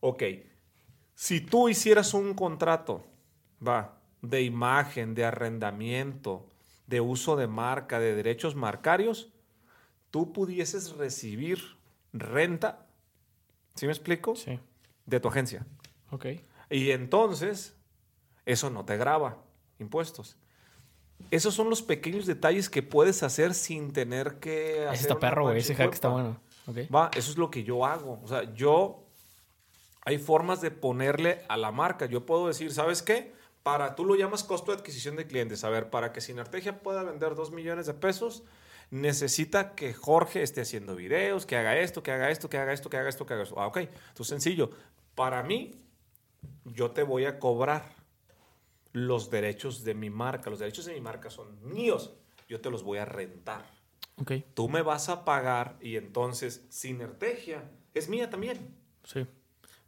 Ok, 0.00 0.22
si 1.14 1.40
tú 1.40 1.68
hicieras 1.68 2.14
un 2.14 2.34
contrato, 2.34 3.06
va, 3.66 3.98
de 4.22 4.42
imagen, 4.42 5.14
de 5.14 5.24
arrendamiento, 5.24 6.46
de 6.86 7.00
uso 7.00 7.36
de 7.36 7.46
marca, 7.46 8.00
de 8.00 8.14
derechos 8.14 8.54
marcarios, 8.56 9.30
tú 10.10 10.32
pudieses 10.32 10.96
recibir 10.96 11.76
renta, 12.12 12.86
¿sí 13.74 13.86
me 13.86 13.92
explico? 13.92 14.34
Sí. 14.34 14.58
De 15.06 15.20
tu 15.20 15.28
agencia. 15.28 15.66
Ok. 16.10 16.26
Y 16.70 16.90
entonces, 16.90 17.76
eso 18.46 18.70
no 18.70 18.84
te 18.84 18.96
graba 18.96 19.38
impuestos. 19.78 20.36
Esos 21.30 21.54
son 21.54 21.68
los 21.68 21.82
pequeños 21.82 22.26
detalles 22.26 22.70
que 22.70 22.82
puedes 22.82 23.22
hacer 23.22 23.54
sin 23.54 23.92
tener 23.92 24.40
que 24.40 24.86
hacer 24.86 25.00
está 25.00 25.18
perro, 25.18 25.44
güey. 25.44 25.58
Ese 25.58 25.74
hack 25.74 25.92
está 25.92 26.08
bueno. 26.08 26.40
Va, 26.94 27.10
eso 27.14 27.30
es 27.30 27.38
lo 27.38 27.50
que 27.50 27.62
yo 27.62 27.84
hago. 27.84 28.20
O 28.22 28.28
sea, 28.28 28.52
yo 28.54 29.04
hay 30.04 30.18
formas 30.18 30.60
de 30.60 30.70
ponerle 30.70 31.44
a 31.48 31.56
la 31.56 31.70
marca. 31.72 32.06
Yo 32.06 32.26
puedo 32.26 32.48
decir, 32.48 32.72
¿sabes 32.72 33.02
qué? 33.02 33.32
Para, 33.62 33.94
tú 33.94 34.04
lo 34.04 34.14
llamas 34.14 34.42
costo 34.44 34.72
de 34.72 34.78
adquisición 34.78 35.16
de 35.16 35.26
clientes. 35.26 35.64
A 35.64 35.68
ver, 35.68 35.90
para 35.90 36.12
que 36.12 36.20
Sinertegia 36.20 36.80
pueda 36.80 37.02
vender 37.02 37.34
2 37.34 37.52
millones 37.52 37.86
de 37.86 37.94
pesos, 37.94 38.42
necesita 38.90 39.74
que 39.74 39.92
Jorge 39.92 40.42
esté 40.42 40.62
haciendo 40.62 40.96
videos, 40.96 41.44
que 41.44 41.56
haga 41.56 41.76
esto, 41.78 42.02
que 42.02 42.12
haga 42.12 42.30
esto, 42.30 42.48
que 42.48 42.58
haga 42.58 42.72
esto, 42.72 42.88
que 42.88 42.96
haga 42.96 43.08
esto, 43.08 43.26
que 43.26 43.34
haga 43.34 43.42
esto. 43.42 43.60
Ah, 43.60 43.66
ok. 43.66 43.76
Entonces, 43.78 44.26
sencillo. 44.26 44.70
Para 45.14 45.42
mí, 45.42 45.74
yo 46.64 46.92
te 46.92 47.02
voy 47.02 47.26
a 47.26 47.38
cobrar. 47.38 47.99
Los 48.92 49.30
derechos 49.30 49.84
de 49.84 49.94
mi 49.94 50.10
marca. 50.10 50.50
Los 50.50 50.58
derechos 50.58 50.84
de 50.84 50.94
mi 50.94 51.00
marca 51.00 51.30
son 51.30 51.58
míos. 51.62 52.14
Yo 52.48 52.60
te 52.60 52.70
los 52.70 52.82
voy 52.82 52.98
a 52.98 53.04
rentar. 53.04 53.64
Ok. 54.16 54.32
Tú 54.54 54.68
me 54.68 54.82
vas 54.82 55.08
a 55.08 55.24
pagar 55.24 55.76
y 55.80 55.96
entonces 55.96 56.66
Sinertegia 56.68 57.70
es 57.94 58.08
mía 58.08 58.30
también. 58.30 58.74
Sí. 59.04 59.26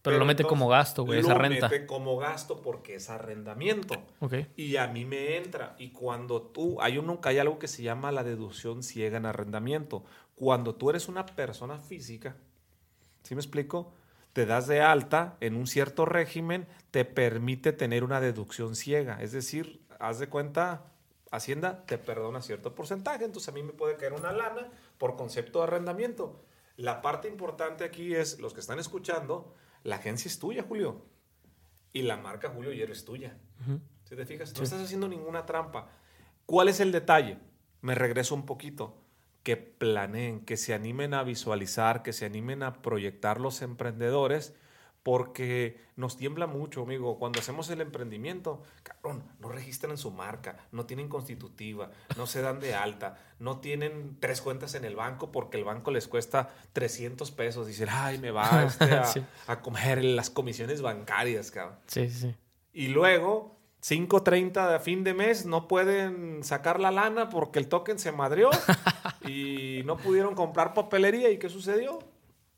Pero, 0.02 0.18
lo 0.18 0.24
mete 0.24 0.42
como 0.42 0.68
gasto, 0.68 1.04
güey, 1.04 1.20
esa 1.20 1.34
lo 1.34 1.38
renta. 1.38 1.68
mete 1.68 1.86
como 1.86 2.16
gasto 2.16 2.60
porque 2.60 2.96
es 2.96 3.08
arrendamiento. 3.08 3.94
Ok. 4.18 4.34
Y 4.56 4.76
a 4.76 4.88
mí 4.88 5.04
me 5.04 5.36
entra. 5.36 5.76
Y 5.78 5.90
cuando 5.90 6.42
tú, 6.42 6.80
hay, 6.80 6.98
uno, 6.98 7.20
hay 7.22 7.38
algo 7.38 7.60
que 7.60 7.68
se 7.68 7.84
llama 7.84 8.10
la 8.10 8.24
deducción 8.24 8.82
ciega 8.82 9.18
en 9.18 9.26
arrendamiento. 9.26 10.04
Cuando 10.34 10.74
tú 10.74 10.90
eres 10.90 11.06
una 11.06 11.24
persona 11.24 11.78
física, 11.78 12.34
¿sí 13.22 13.36
me 13.36 13.40
explico? 13.40 13.94
Te 14.32 14.46
das 14.46 14.66
de 14.66 14.80
alta 14.80 15.36
en 15.40 15.56
un 15.56 15.66
cierto 15.66 16.06
régimen, 16.06 16.66
te 16.90 17.04
permite 17.04 17.72
tener 17.72 18.04
una 18.04 18.20
deducción 18.20 18.76
ciega. 18.76 19.20
Es 19.22 19.32
decir, 19.32 19.84
haz 19.98 20.18
de 20.18 20.28
cuenta, 20.28 20.92
Hacienda 21.32 21.86
te 21.86 21.96
perdona 21.96 22.42
cierto 22.42 22.74
porcentaje, 22.74 23.24
entonces 23.24 23.48
a 23.48 23.52
mí 23.52 23.62
me 23.62 23.72
puede 23.72 23.96
caer 23.96 24.12
una 24.12 24.32
lana 24.32 24.70
por 24.98 25.16
concepto 25.16 25.60
de 25.60 25.64
arrendamiento. 25.64 26.44
La 26.76 27.00
parte 27.00 27.26
importante 27.26 27.84
aquí 27.84 28.14
es, 28.14 28.38
los 28.38 28.52
que 28.52 28.60
están 28.60 28.78
escuchando, 28.78 29.54
la 29.82 29.96
agencia 29.96 30.28
es 30.28 30.38
tuya, 30.38 30.62
Julio. 30.62 31.06
Y 31.94 32.02
la 32.02 32.18
marca 32.18 32.50
Julio 32.50 32.70
y 32.72 32.82
eres 32.82 33.06
tuya. 33.06 33.38
¿Sí 34.04 34.14
te 34.14 34.26
fijas? 34.26 34.54
No 34.54 34.62
estás 34.62 34.82
haciendo 34.82 35.08
ninguna 35.08 35.46
trampa. 35.46 35.88
¿Cuál 36.44 36.68
es 36.68 36.80
el 36.80 36.92
detalle? 36.92 37.38
Me 37.80 37.94
regreso 37.94 38.34
un 38.34 38.44
poquito. 38.44 39.01
Que 39.42 39.56
planeen, 39.56 40.40
que 40.44 40.56
se 40.56 40.72
animen 40.74 41.14
a 41.14 41.22
visualizar, 41.24 42.02
que 42.02 42.12
se 42.12 42.26
animen 42.26 42.62
a 42.62 42.74
proyectar 42.82 43.40
los 43.40 43.60
emprendedores, 43.62 44.54
porque 45.02 45.80
nos 45.96 46.16
tiembla 46.16 46.46
mucho, 46.46 46.82
amigo. 46.82 47.18
Cuando 47.18 47.40
hacemos 47.40 47.68
el 47.70 47.80
emprendimiento, 47.80 48.62
cabrón, 48.84 49.24
no 49.40 49.48
registran 49.48 49.98
su 49.98 50.12
marca, 50.12 50.56
no 50.70 50.86
tienen 50.86 51.08
constitutiva, 51.08 51.90
no 52.16 52.28
se 52.28 52.40
dan 52.40 52.60
de 52.60 52.74
alta, 52.74 53.18
no 53.40 53.58
tienen 53.58 54.16
tres 54.20 54.40
cuentas 54.40 54.76
en 54.76 54.84
el 54.84 54.94
banco 54.94 55.32
porque 55.32 55.56
el 55.58 55.64
banco 55.64 55.90
les 55.90 56.06
cuesta 56.06 56.50
300 56.72 57.32
pesos. 57.32 57.66
Dicen, 57.66 57.88
ay, 57.90 58.18
me 58.18 58.30
va 58.30 58.62
este, 58.64 58.84
a, 58.94 59.04
Sí. 59.06 59.24
a 59.48 59.60
comer 59.60 60.04
las 60.04 60.30
comisiones 60.30 60.82
bancarias, 60.82 61.50
cabrón. 61.50 61.78
Sí, 61.88 62.08
sí, 62.08 62.20
sí. 62.28 62.36
Y 62.72 62.86
luego, 62.88 63.58
5.30 63.82 64.70
de 64.70 64.78
fin 64.78 65.02
de 65.02 65.12
mes, 65.12 65.44
no 65.44 65.66
pueden 65.66 66.44
sacar 66.44 66.78
la 66.78 66.92
lana 66.92 67.28
porque 67.28 67.58
el 67.58 67.68
token 67.68 67.98
se 67.98 68.12
madrió 68.12 68.50
y 69.26 69.82
no 69.84 69.96
pudieron 69.96 70.36
comprar 70.36 70.72
papelería. 70.72 71.30
¿Y 71.30 71.38
qué 71.38 71.48
sucedió? 71.48 71.98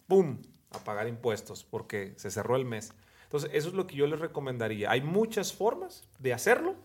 ¡Pum! 0.06 0.38
A 0.72 0.78
pagar 0.80 1.08
impuestos 1.08 1.64
porque 1.64 2.12
se 2.16 2.30
cerró 2.30 2.56
el 2.56 2.66
mes. 2.66 2.92
Entonces, 3.24 3.50
eso 3.54 3.68
es 3.68 3.74
lo 3.74 3.86
que 3.86 3.96
yo 3.96 4.06
les 4.06 4.20
recomendaría. 4.20 4.90
Hay 4.90 5.00
muchas 5.00 5.54
formas 5.54 6.06
de 6.18 6.34
hacerlo, 6.34 6.76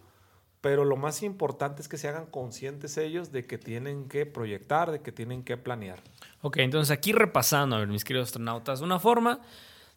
pero 0.62 0.86
lo 0.86 0.96
más 0.96 1.22
importante 1.22 1.82
es 1.82 1.90
que 1.90 1.98
se 1.98 2.08
hagan 2.08 2.26
conscientes 2.26 2.98
ellos 2.98 3.32
de 3.34 3.46
que 3.46 3.58
tienen 3.58 4.08
que 4.08 4.26
proyectar, 4.26 4.92
de 4.92 5.02
que 5.02 5.12
tienen 5.12 5.44
que 5.44 5.58
planear. 5.58 6.02
Ok, 6.42 6.58
entonces 6.58 6.92
aquí 6.92 7.12
repasando, 7.12 7.76
a 7.76 7.80
ver, 7.80 7.90
mis 7.90 8.06
queridos 8.06 8.30
astronautas, 8.30 8.80
una 8.82 9.00
forma, 9.00 9.42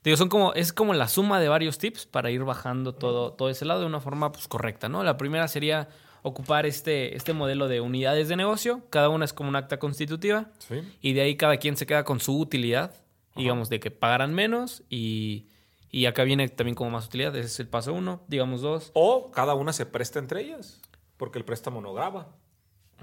digo, 0.04 0.16
son 0.16 0.28
como, 0.28 0.52
es 0.54 0.72
como 0.72 0.94
la 0.94 1.08
suma 1.08 1.40
de 1.40 1.48
varios 1.48 1.78
tips 1.78 2.06
para 2.06 2.30
ir 2.30 2.42
bajando 2.44 2.94
todo, 2.94 3.32
todo 3.32 3.48
ese 3.50 3.64
lado 3.64 3.80
de 3.80 3.86
una 3.86 4.00
forma 4.00 4.32
pues, 4.32 4.48
correcta, 4.48 4.88
¿no? 4.88 5.02
La 5.04 5.16
primera 5.16 5.46
sería 5.48 5.88
ocupar 6.22 6.66
este, 6.66 7.16
este 7.16 7.32
modelo 7.32 7.66
de 7.68 7.80
unidades 7.80 8.28
de 8.28 8.36
negocio, 8.36 8.82
cada 8.90 9.08
una 9.08 9.24
es 9.24 9.32
como 9.32 9.48
un 9.48 9.56
acta 9.56 9.78
constitutiva, 9.78 10.50
Sí. 10.58 10.80
y 11.00 11.12
de 11.14 11.22
ahí 11.22 11.36
cada 11.36 11.56
quien 11.56 11.76
se 11.76 11.84
queda 11.86 12.04
con 12.04 12.20
su 12.20 12.38
utilidad, 12.38 12.94
digamos, 13.34 13.68
de 13.68 13.80
que 13.80 13.90
pagarán 13.90 14.32
menos 14.34 14.82
y, 14.88 15.46
y 15.90 16.06
acá 16.06 16.22
viene 16.22 16.48
también 16.48 16.74
como 16.76 16.90
más 16.90 17.06
utilidad, 17.06 17.34
ese 17.36 17.46
es 17.46 17.60
el 17.60 17.66
paso 17.68 17.92
uno, 17.92 18.22
digamos 18.28 18.60
dos. 18.60 18.90
O 18.94 19.30
cada 19.32 19.54
una 19.54 19.72
se 19.72 19.84
presta 19.86 20.18
entre 20.20 20.42
ellas, 20.42 20.80
porque 21.16 21.38
el 21.38 21.44
préstamo 21.44 21.80
no 21.80 21.92
graba. 21.92 22.28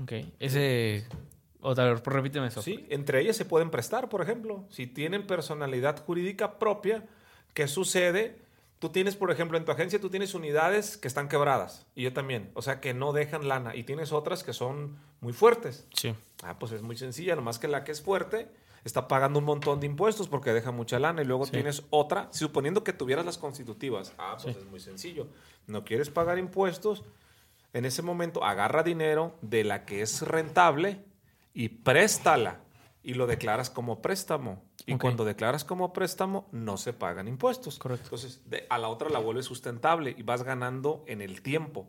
Ok, 0.01 0.13
ese... 0.39 1.05
Otra 1.61 1.85
vez, 1.91 2.01
repíteme 2.03 2.47
eso. 2.47 2.61
Sí, 2.61 2.85
entre 2.89 3.21
ellas 3.21 3.35
se 3.35 3.45
pueden 3.45 3.69
prestar, 3.69 4.07
por 4.09 4.21
ejemplo. 4.21 4.63
Si 4.69 4.87
tienen 4.87 5.27
personalidad 5.27 6.03
jurídica 6.05 6.57
propia, 6.57 7.05
¿qué 7.53 7.67
sucede? 7.67 8.37
Tú 8.79 8.89
tienes, 8.89 9.17
por 9.17 9.29
ejemplo, 9.29 9.57
en 9.57 9.65
tu 9.65 9.71
agencia 9.73 9.99
tú 9.99 10.09
tienes 10.09 10.33
unidades 10.33 10.95
que 10.95 11.09
están 11.09 11.27
quebradas 11.27 11.85
y 11.95 12.03
yo 12.03 12.13
también, 12.13 12.49
o 12.53 12.61
sea, 12.61 12.79
que 12.79 12.93
no 12.93 13.11
dejan 13.11 13.49
lana 13.49 13.75
y 13.75 13.83
tienes 13.83 14.13
otras 14.13 14.41
que 14.43 14.53
son 14.53 14.97
muy 15.19 15.33
fuertes. 15.33 15.85
Sí. 15.93 16.15
Ah, 16.43 16.57
pues 16.59 16.71
es 16.71 16.81
muy 16.81 16.95
sencilla, 16.95 17.35
nomás 17.35 17.59
que 17.59 17.67
la 17.67 17.83
que 17.83 17.91
es 17.91 18.01
fuerte 18.01 18.47
está 18.85 19.09
pagando 19.09 19.37
un 19.39 19.43
montón 19.43 19.81
de 19.81 19.85
impuestos 19.87 20.29
porque 20.29 20.53
deja 20.53 20.71
mucha 20.71 20.97
lana 20.97 21.21
y 21.21 21.25
luego 21.25 21.43
Sí. 21.45 21.51
tienes 21.51 21.83
otra, 21.89 22.29
suponiendo 22.31 22.85
que 22.85 22.93
tuvieras 22.93 23.25
las 23.25 23.37
constitutivas. 23.37 24.13
Ah, 24.17 24.37
pues 24.41 24.55
Sí. 24.55 24.61
es 24.61 24.65
muy 24.69 24.79
sencillo. 24.79 25.27
No 25.67 25.83
quieres 25.83 26.09
pagar 26.09 26.37
impuestos, 26.37 27.03
en 27.73 27.83
ese 27.83 28.01
momento 28.01 28.45
agarra 28.45 28.81
dinero 28.81 29.35
de 29.41 29.65
la 29.65 29.83
que 29.85 30.01
es 30.01 30.21
rentable 30.21 31.03
y 31.59 31.67
préstala 31.69 32.59
y 33.03 33.15
lo 33.15 33.27
declaras 33.27 33.69
como 33.69 34.01
préstamo. 34.01 34.63
Y 34.85 34.95
cuando 34.97 35.25
declaras 35.25 35.65
como 35.65 35.91
préstamo, 35.91 36.47
no 36.53 36.77
se 36.77 36.93
pagan 36.93 37.27
impuestos. 37.27 37.77
Correcto. 37.79 38.05
Entonces, 38.05 38.41
de- 38.49 38.65
a 38.69 38.77
la 38.77 38.87
otra 38.87 39.09
la 39.09 39.19
vuelves 39.19 39.45
sustentable 39.45 40.15
y 40.17 40.23
vas 40.23 40.43
ganando 40.43 41.03
en 41.07 41.21
el 41.21 41.41
tiempo. 41.41 41.87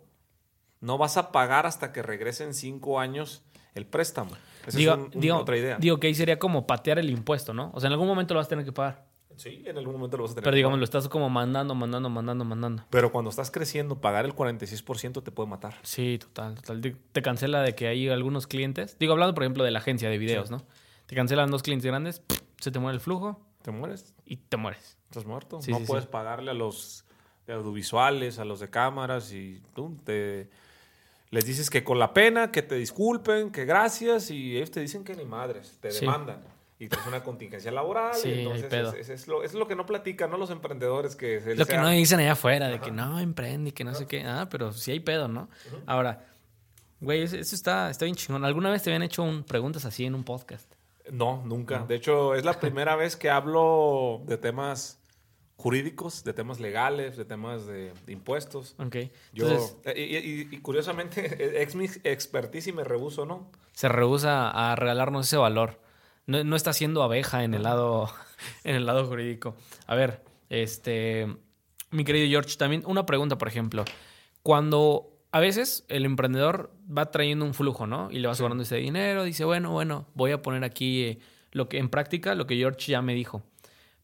No 0.80 0.98
vas 0.98 1.16
a 1.16 1.30
pagar 1.30 1.66
hasta 1.66 1.92
que 1.92 2.02
regresen 2.02 2.52
cinco 2.52 2.98
años 2.98 3.44
el 3.74 3.86
préstamo. 3.86 4.32
Esa 4.66 4.76
Digo, 4.78 4.92
es 4.94 4.98
un- 4.98 5.04
un- 5.14 5.20
digo- 5.20 5.36
otra 5.38 5.56
idea. 5.56 5.76
digo 5.78 6.00
que 6.00 6.08
ahí 6.08 6.14
sería 6.14 6.38
como 6.38 6.66
patear 6.66 6.98
el 6.98 7.08
impuesto, 7.10 7.54
¿no? 7.54 7.70
O 7.74 7.78
sea, 7.80 7.86
en 7.88 7.92
algún 7.92 8.08
momento 8.08 8.34
lo 8.34 8.38
vas 8.40 8.46
a 8.46 8.50
tener 8.50 8.64
que 8.64 8.72
pagar. 8.72 9.06
Sí, 9.40 9.62
en 9.64 9.78
algún 9.78 9.94
momento 9.94 10.16
lo 10.16 10.24
vas 10.24 10.32
a 10.32 10.34
tener. 10.34 10.44
Pero 10.44 10.56
digamos, 10.56 10.78
lo 10.78 10.84
estás 10.84 11.08
como 11.08 11.30
mandando, 11.30 11.74
mandando, 11.74 12.10
mandando, 12.10 12.44
mandando. 12.44 12.84
Pero 12.90 13.10
cuando 13.10 13.30
estás 13.30 13.50
creciendo, 13.50 14.00
pagar 14.00 14.24
el 14.24 14.34
46% 14.34 15.22
te 15.22 15.30
puede 15.30 15.48
matar. 15.48 15.76
Sí, 15.82 16.18
total, 16.18 16.56
total. 16.56 16.96
Te, 17.12 17.22
cancela 17.22 17.62
de 17.62 17.74
que 17.74 17.88
hay 17.88 18.08
algunos 18.08 18.46
clientes. 18.46 18.96
Digo, 18.98 19.14
hablando, 19.14 19.34
por 19.34 19.44
ejemplo, 19.44 19.64
de 19.64 19.70
la 19.70 19.78
agencia 19.78 20.10
de 20.10 20.18
videos, 20.18 20.50
¿no? 20.50 20.62
Te 21.06 21.16
cancelan 21.16 21.50
dos 21.50 21.62
clientes 21.62 21.86
grandes, 21.86 22.22
se 22.60 22.70
te 22.70 22.78
muere 22.78 22.94
el 22.94 23.00
flujo 23.00 23.40
Te 23.62 23.72
mueres, 23.72 24.14
y 24.24 24.36
te 24.36 24.56
mueres. 24.56 24.96
estás 25.04 25.24
muerto. 25.24 25.60
Sí, 25.60 25.72
no 25.72 25.78
sí, 25.78 25.84
puedes 25.86 26.06
pagarle 26.06 26.50
a 26.50 26.54
los 26.54 27.04
de 27.46 27.54
audiovisuales, 27.54 28.38
a 28.38 28.44
los 28.44 28.60
de 28.60 28.70
cámaras 28.70 29.32
y 29.32 29.62
tú 29.74 29.96
te... 30.04 30.48
Les 31.30 31.46
dices 31.46 31.70
que 31.70 31.84
con 31.84 31.98
la 31.98 32.12
pena, 32.12 32.50
que 32.50 32.62
te 32.62 32.74
disculpen, 32.74 33.50
que 33.50 33.64
gracias 33.64 34.30
y 34.30 34.56
ellos 34.56 34.70
te 34.70 34.80
dicen 34.80 35.04
que 35.04 35.14
ni 35.14 35.24
madres, 35.24 35.78
te 35.80 35.88
demandan. 35.88 36.42
Y 36.80 36.88
traes 36.88 37.06
una 37.06 37.22
contingencia 37.22 37.70
laboral. 37.70 38.14
Sí, 38.14 38.28
y 38.30 38.38
entonces 38.40 38.64
pedo. 38.66 38.88
es, 38.94 39.08
es- 39.08 39.20
es 39.22 39.28
lo, 39.28 39.44
es 39.44 39.54
lo 39.54 39.68
que 39.68 39.76
no 39.76 39.84
platican, 39.86 40.30
¿no? 40.30 40.36
Los 40.38 40.50
emprendedores 40.50 41.14
que 41.14 41.40
se 41.40 41.54
Lo 41.54 41.66
que 41.66 41.72
sea- 41.72 41.82
no 41.82 41.88
dicen 41.90 42.18
allá 42.18 42.32
afuera, 42.32 42.66
de 42.68 42.80
que 42.80 42.90
no, 42.90 43.20
emprende 43.20 43.68
y 43.68 43.72
que 43.72 43.84
no 43.84 43.94
sé 43.94 44.06
qué. 44.06 44.24
Ah, 44.24 44.48
pero 44.50 44.72
sí 44.72 44.90
hay 44.90 45.00
pedo, 45.00 45.28
¿no? 45.28 45.48
Ahora, 45.86 46.24
güey, 47.00 47.22
eso, 47.22 47.36
está, 47.36 47.90
está 47.90 48.06
bien 48.06 48.16
chingón. 48.16 48.44
¿Alguna 48.46 48.70
vez 48.70 48.82
te 48.82 48.90
habían 48.90 49.02
hecho 49.02 49.22
un, 49.22 49.44
preguntas 49.44 49.84
así 49.84 50.06
en 50.06 50.14
un 50.14 50.24
podcast? 50.24 50.72
No, 51.12 51.42
nunca. 51.44 51.80
De 51.86 51.96
hecho, 51.96 52.34
es 52.34 52.44
la 52.44 52.58
primera 52.58 52.96
vez 53.02 53.14
que 53.14 53.28
hablo 53.30 54.22
de 54.26 54.38
temas 54.38 54.98
jurídicos, 55.56 56.24
de 56.24 56.32
temas 56.32 56.60
legales, 56.60 57.16
de 57.18 57.26
temas 57.26 57.66
de, 57.66 57.92
de 58.06 58.12
impuestos. 58.14 58.74
Ok. 58.78 58.96
Yo, 59.34 59.46
Entonces, 59.48 59.76
eh, 59.84 59.94
y, 59.96 60.16
y- 60.16 60.48
y 60.56 60.60
curiosamente, 60.62 61.62
es 61.62 61.74
mi 61.74 61.84
expertise 62.04 62.68
y 62.68 62.72
me 62.72 62.84
rehuso, 62.84 63.26
¿no? 63.26 63.50
se 63.74 63.88
rehúsa 63.88 64.50
a 64.50 64.76
regalarnos 64.76 65.26
ese 65.26 65.36
valor. 65.36 65.78
No, 66.30 66.44
no 66.44 66.54
está 66.54 66.72
siendo 66.72 67.02
abeja 67.02 67.42
en 67.42 67.54
el 67.54 67.64
lado, 67.64 68.08
en 68.64 68.76
el 68.76 68.86
lado 68.86 69.04
jurídico. 69.06 69.56
A 69.86 69.96
ver, 69.96 70.22
este, 70.48 71.26
mi 71.90 72.04
querido 72.04 72.28
George, 72.28 72.56
también 72.56 72.84
una 72.86 73.04
pregunta, 73.04 73.36
por 73.36 73.48
ejemplo. 73.48 73.84
Cuando 74.44 75.10
a 75.32 75.40
veces 75.40 75.84
el 75.88 76.04
emprendedor 76.04 76.72
va 76.86 77.10
trayendo 77.10 77.44
un 77.44 77.52
flujo, 77.52 77.88
¿no? 77.88 78.10
Y 78.12 78.20
le 78.20 78.28
va 78.28 78.34
sobrando 78.36 78.62
ese 78.62 78.76
dinero, 78.76 79.24
dice, 79.24 79.44
bueno, 79.44 79.72
bueno, 79.72 80.06
voy 80.14 80.30
a 80.30 80.40
poner 80.40 80.62
aquí 80.62 81.02
eh, 81.02 81.18
lo 81.50 81.68
que 81.68 81.78
en 81.78 81.88
práctica 81.88 82.36
lo 82.36 82.46
que 82.46 82.56
George 82.56 82.92
ya 82.92 83.02
me 83.02 83.14
dijo. 83.14 83.42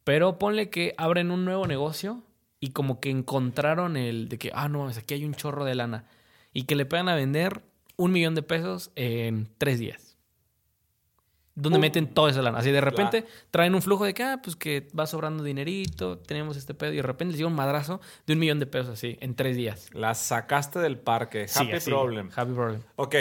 Pero 0.03 0.39
ponle 0.39 0.69
que 0.69 0.95
abren 0.99 1.31
un 1.31 1.45
nuevo 1.45 1.67
negocio 1.67 2.23
y 2.59 2.71
como 2.71 2.99
que 2.99 3.11
encontraron 3.11 3.97
el 3.97 4.29
de 4.29 4.39
que, 4.39 4.51
ah, 4.53 4.69
no, 4.69 4.89
aquí 4.89 5.15
hay 5.15 5.25
un 5.25 5.35
chorro 5.35 5.65
de 5.65 5.77
lana. 5.77 6.07
Y 6.53 6.65
que 6.65 6.75
le 6.75 6.87
pegan 6.87 7.09
a 7.09 7.15
vender 7.15 7.63
un 7.97 8.13
millón 8.13 8.35
de 8.35 8.43
pesos 8.43 8.91
en 8.97 9.49
tres 9.59 9.79
días. 9.79 10.06
¿Dónde 11.59 11.79
Pum. 11.79 11.81
meten 11.81 12.07
toda 12.15 12.31
esa 12.31 12.43
lana? 12.43 12.59
Así 12.59 12.71
de 12.71 12.81
repente 12.83 13.23
Claro. 13.23 13.37
traen 13.51 13.75
un 13.75 13.81
flujo 13.83 14.05
de 14.05 14.13
que, 14.15 14.23
ah, 14.23 14.41
pues 14.43 14.55
que 14.57 14.87
va 14.97 15.07
sobrando 15.07 15.43
dinerito, 15.43 16.19
tenemos 16.19 16.57
este 16.57 16.75
pedo. 16.75 16.93
Y 16.93 16.97
de 16.97 17.03
repente 17.03 17.33
les 17.33 17.39
llega 17.39 17.49
un 17.49 17.55
madrazo 17.57 18.01
de 18.27 18.35
un 18.35 18.39
millón 18.39 18.61
de 18.61 18.67
pesos 18.67 18.91
así, 18.91 19.17
en 19.21 19.35
tres 19.35 19.57
días. 19.57 19.89
La 19.95 20.15
sacaste 20.15 20.79
del 20.79 20.99
parque. 20.99 21.49
Sí, 21.49 21.59
Happy 21.61 21.73
así, 21.73 21.91
problem. 21.91 22.31
Happy 22.37 22.53
problem. 22.53 22.83
Ok, 22.97 23.15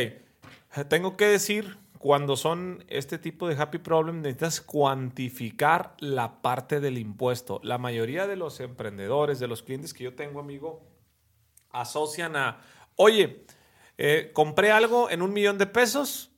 tengo 0.89 1.15
que 1.15 1.27
decir, 1.27 1.77
cuando 1.97 2.35
son 2.35 2.83
este 2.89 3.17
tipo 3.17 3.47
de 3.47 3.55
happy 3.55 3.77
problem, 3.77 4.17
necesitas 4.21 4.59
cuantificar 4.59 5.95
la 5.99 6.41
parte 6.41 6.81
del 6.81 6.97
impuesto. 6.97 7.61
La 7.63 7.77
mayoría 7.77 8.27
de 8.27 8.35
los 8.35 8.59
emprendedores, 8.59 9.39
de 9.39 9.47
los 9.47 9.63
clientes 9.63 9.93
que 9.93 10.03
yo 10.03 10.13
tengo, 10.13 10.41
amigo, 10.41 10.83
asocian 11.71 12.35
a, 12.35 12.59
oye, 12.97 13.45
eh, 13.97 14.31
compré 14.33 14.71
algo 14.71 15.09
en 15.09 15.21
un 15.21 15.31
millón 15.33 15.57
de 15.57 15.67
pesos, 15.67 16.31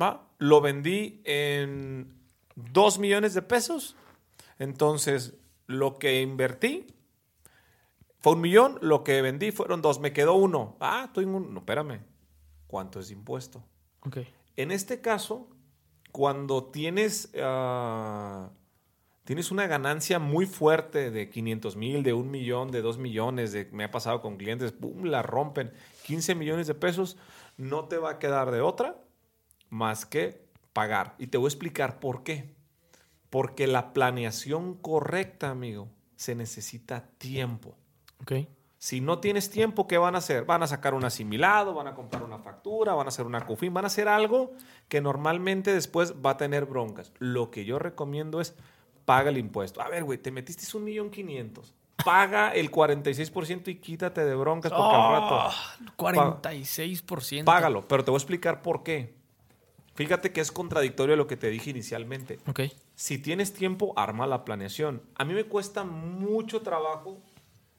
¿va? 0.00 0.26
Lo 0.40 0.62
vendí 0.62 1.20
en 1.24 2.18
dos 2.56 2.98
millones 2.98 3.34
de 3.34 3.42
pesos, 3.42 3.94
entonces 4.58 5.34
lo 5.66 5.98
que 5.98 6.22
invertí 6.22 6.86
Fue 8.18 8.32
un 8.32 8.40
millón, 8.40 8.78
lo 8.80 9.04
que 9.04 9.22
vendí 9.22 9.52
fueron 9.52 9.80
dos, 9.80 10.00
me 10.00 10.12
quedó 10.12 10.34
uno. 10.34 10.76
Ah, 10.80 11.04
estoy 11.06 11.24
en 11.24 11.34
un... 11.34 11.54
No, 11.54 11.60
espérame. 11.60 12.00
¿Cuánto 12.66 13.00
es 13.00 13.10
impuesto? 13.10 13.64
Ok. 14.04 14.18
En 14.56 14.70
este 14.70 15.00
caso, 15.00 15.48
cuando 16.10 16.64
tienes, 16.64 17.30
ah, 17.40 18.50
tienes 19.24 19.50
una 19.50 19.66
ganancia 19.66 20.18
muy 20.18 20.46
fuerte 20.46 21.10
de 21.10 21.30
500 21.30 21.76
mil, 21.76 22.02
de 22.02 22.12
un 22.12 22.30
millón, 22.30 22.70
de 22.70 22.82
dos 22.82 22.98
millones, 22.98 23.52
de, 23.52 23.68
me 23.72 23.84
ha 23.84 23.90
pasado 23.90 24.20
con 24.20 24.36
clientes, 24.36 24.72
¡pum! 24.72 25.04
la 25.04 25.22
rompen, 25.22 25.72
15 26.06 26.34
millones 26.34 26.66
de 26.66 26.74
pesos, 26.74 27.16
no 27.56 27.88
te 27.88 27.98
va 27.98 28.12
a 28.12 28.18
quedar 28.18 28.50
de 28.50 28.60
otra 28.60 28.96
más 29.70 30.04
que 30.06 30.44
pagar. 30.72 31.14
Y 31.18 31.28
te 31.28 31.38
voy 31.38 31.46
a 31.46 31.48
explicar 31.48 31.98
por 31.98 32.22
qué. 32.22 32.54
Porque 33.30 33.66
la 33.66 33.92
planeación 33.92 34.74
correcta, 34.74 35.50
amigo, 35.50 35.88
se 36.16 36.34
necesita 36.34 37.06
tiempo. 37.18 37.76
Ok. 38.20 38.32
Si 38.76 39.00
no 39.00 39.18
tienes 39.18 39.50
tiempo, 39.50 39.86
¿qué 39.86 39.98
van 39.98 40.14
a 40.14 40.18
hacer? 40.18 40.46
Van 40.46 40.62
a 40.62 40.66
sacar 40.66 40.94
un 40.94 41.04
asimilado, 41.04 41.74
van 41.74 41.86
a 41.86 41.94
comprar 41.94 42.22
una 42.22 42.38
factura, 42.38 42.94
van 42.94 43.06
a 43.06 43.08
hacer 43.08 43.26
una 43.26 43.44
CUFIN, 43.44 43.74
van 43.74 43.84
a 43.84 43.88
hacer 43.88 44.08
algo 44.08 44.52
que 44.88 45.02
normalmente 45.02 45.74
después 45.74 46.14
va 46.24 46.30
a 46.30 46.36
tener 46.38 46.64
broncas. 46.64 47.12
Lo 47.18 47.50
que 47.50 47.66
yo 47.66 47.78
recomiendo 47.78 48.40
es 48.40 48.56
paga 49.04 49.28
el 49.28 49.36
impuesto. 49.36 49.82
A 49.82 49.88
ver, 49.88 50.04
güey, 50.04 50.18
te 50.18 50.30
metiste 50.30 50.64
un 50.76 50.84
millón 50.84 51.10
quinientos. 51.10 51.74
Paga 52.02 52.54
el 52.54 52.70
46% 52.70 53.68
y 53.68 53.74
quítate 53.76 54.24
de 54.24 54.34
broncas 54.34 54.72
porque 54.72 54.96
al 54.96 55.12
rato... 55.12 55.50
46%. 55.98 57.44
Págalo, 57.44 57.86
pero 57.86 58.02
te 58.02 58.10
voy 58.10 58.16
a 58.16 58.22
explicar 58.22 58.62
por 58.62 58.82
qué. 58.82 59.19
Fíjate 59.94 60.32
que 60.32 60.40
es 60.40 60.52
contradictorio 60.52 61.14
a 61.14 61.16
lo 61.16 61.26
que 61.26 61.36
te 61.36 61.50
dije 61.50 61.70
inicialmente. 61.70 62.38
Ok. 62.46 62.60
Si 62.94 63.18
tienes 63.18 63.52
tiempo, 63.52 63.92
arma 63.96 64.26
la 64.26 64.44
planeación. 64.44 65.02
A 65.16 65.24
mí 65.24 65.34
me 65.34 65.44
cuesta 65.44 65.84
mucho 65.84 66.62
trabajo. 66.62 67.20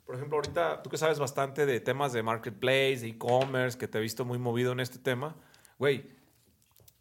Por 0.05 0.15
ejemplo, 0.15 0.37
ahorita 0.37 0.83
tú 0.83 0.89
que 0.89 0.97
sabes 0.97 1.19
bastante 1.19 1.65
de 1.65 1.79
temas 1.79 2.11
de 2.13 2.21
marketplace, 2.21 2.97
de 2.99 3.07
e-commerce, 3.07 3.77
que 3.77 3.87
te 3.87 3.97
he 3.97 4.01
visto 4.01 4.25
muy 4.25 4.37
movido 4.37 4.71
en 4.73 4.81
este 4.81 4.99
tema, 4.99 5.35
güey, 5.79 6.11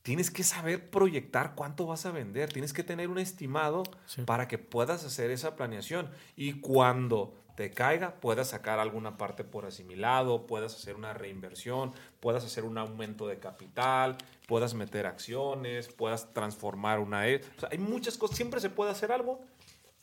tienes 0.02 0.30
que 0.30 0.44
saber 0.44 0.90
proyectar 0.90 1.54
cuánto 1.54 1.86
vas 1.86 2.06
a 2.06 2.12
vender. 2.12 2.52
Tienes 2.52 2.72
que 2.72 2.84
tener 2.84 3.08
un 3.08 3.18
estimado 3.18 3.82
Sí. 4.06 4.22
para 4.22 4.46
que 4.48 4.58
puedas 4.58 5.04
hacer 5.04 5.30
esa 5.30 5.56
planeación. 5.56 6.08
Y 6.36 6.60
cuando 6.60 7.34
te 7.56 7.70
caiga, 7.70 8.14
puedas 8.20 8.48
sacar 8.50 8.78
alguna 8.78 9.16
parte 9.16 9.44
por 9.44 9.66
asimilado, 9.66 10.46
puedas 10.46 10.74
hacer 10.74 10.94
una 10.96 11.12
reinversión, 11.12 11.92
puedas 12.20 12.44
hacer 12.44 12.64
un 12.64 12.78
aumento 12.78 13.26
de 13.26 13.38
capital, 13.38 14.16
puedas 14.46 14.74
meter 14.74 15.06
acciones, 15.06 15.88
puedas 15.88 16.32
transformar 16.32 16.98
una... 17.00 17.28
E- 17.28 17.40
O 17.56 17.60
sea, 17.60 17.68
hay 17.72 17.78
muchas 17.78 18.16
cosas, 18.16 18.36
siempre 18.36 18.60
se 18.60 18.70
puede 18.70 18.90
hacer 18.90 19.12
algo, 19.12 19.40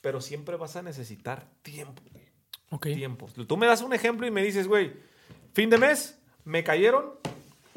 pero 0.01 0.21
siempre 0.21 0.55
vas 0.55 0.75
a 0.75 0.81
necesitar 0.81 1.47
tiempo. 1.61 2.01
güey. 2.11 2.25
Ok. 2.69 2.83
Tiempo. 2.87 3.27
Tú 3.47 3.57
me 3.57 3.65
das 3.67 3.81
un 3.81 3.93
ejemplo 3.93 4.27
y 4.27 4.31
me 4.31 4.43
dices, 4.43 4.67
güey, 4.67 4.93
fin 5.53 5.69
de 5.69 5.77
mes, 5.77 6.19
me 6.43 6.63
cayeron 6.63 7.13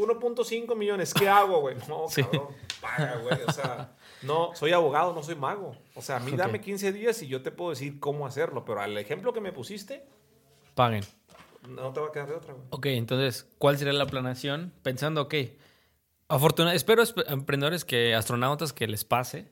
1.5 0.00 0.74
millones, 0.76 1.12
¿qué 1.14 1.28
hago, 1.28 1.60
güey? 1.60 1.76
No, 1.88 2.04
Sí. 2.08 2.22
cabrón, 2.22 2.48
paga, 2.80 3.16
güey. 3.22 3.38
O 3.46 3.52
sea, 3.52 3.92
no, 4.22 4.50
soy 4.54 4.72
abogado, 4.72 5.12
no 5.14 5.22
soy 5.22 5.34
mago. 5.34 5.76
O 5.94 6.02
sea, 6.02 6.16
a 6.16 6.20
mí 6.20 6.32
Ok. 6.32 6.36
dame 6.38 6.60
15 6.60 6.92
días 6.92 7.22
y 7.22 7.28
yo 7.28 7.42
te 7.42 7.50
puedo 7.50 7.70
decir 7.70 8.00
cómo 8.00 8.26
hacerlo, 8.26 8.64
pero 8.64 8.80
al 8.80 8.96
ejemplo 8.98 9.32
que 9.32 9.40
me 9.40 9.52
pusiste, 9.52 10.04
Paguen. 10.74 11.04
no 11.68 11.92
te 11.92 12.00
va 12.00 12.08
a 12.08 12.12
quedar 12.12 12.28
de 12.28 12.34
otra, 12.34 12.54
güey. 12.54 12.66
Ok, 12.70 12.86
entonces, 12.86 13.46
¿cuál 13.58 13.76
sería 13.78 13.92
la 13.92 14.06
planeación? 14.06 14.72
Pensando, 14.82 15.22
ok, 15.22 15.34
afortunadamente, 16.28 16.76
espero 16.76 17.02
esp- 17.02 17.24
emprendedores 17.30 17.84
que, 17.84 18.14
astronautas 18.14 18.72
que 18.72 18.86
les 18.86 19.04
pase, 19.04 19.50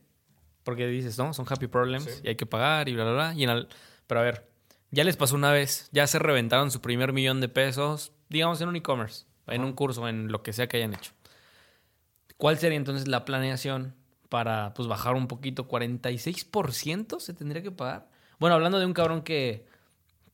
porque 0.64 0.86
dices, 0.86 1.18
no, 1.18 1.32
son 1.34 1.46
happy 1.48 1.66
problems 1.66 2.04
Sí. 2.04 2.20
y 2.24 2.28
hay 2.28 2.36
que 2.36 2.46
pagar 2.46 2.88
y 2.88 2.94
bla, 2.94 3.04
bla, 3.04 3.12
bla. 3.12 3.34
Y 3.34 3.44
en 3.44 3.50
el- 3.50 3.68
pero 4.06 4.20
a 4.20 4.24
ver, 4.24 4.48
ya 4.90 5.04
les 5.04 5.16
pasó 5.16 5.34
una 5.34 5.50
vez, 5.52 5.88
ya 5.92 6.06
se 6.06 6.18
reventaron 6.18 6.70
su 6.70 6.80
primer 6.80 7.12
millón 7.12 7.40
de 7.40 7.48
pesos, 7.48 8.12
digamos 8.28 8.60
en 8.60 8.68
un 8.68 8.76
e-commerce, 8.76 9.26
en 9.50 9.64
un 9.64 9.72
curso, 9.72 10.08
en 10.08 10.30
lo 10.30 10.42
que 10.42 10.52
sea 10.52 10.66
que 10.68 10.76
hayan 10.78 10.94
hecho. 10.94 11.12
¿Cuál 12.36 12.58
sería 12.58 12.76
entonces 12.78 13.08
la 13.08 13.24
planeación 13.24 13.94
para 14.28 14.72
pues 14.74 14.88
bajar 14.88 15.14
un 15.14 15.26
poquito? 15.26 15.66
¿46% 15.68 17.20
se 17.20 17.34
tendría 17.34 17.62
que 17.62 17.70
pagar? 17.70 18.08
Bueno, 18.38 18.54
hablando 18.54 18.78
de 18.78 18.86
un 18.86 18.92
cabrón 18.92 19.22
que, 19.22 19.66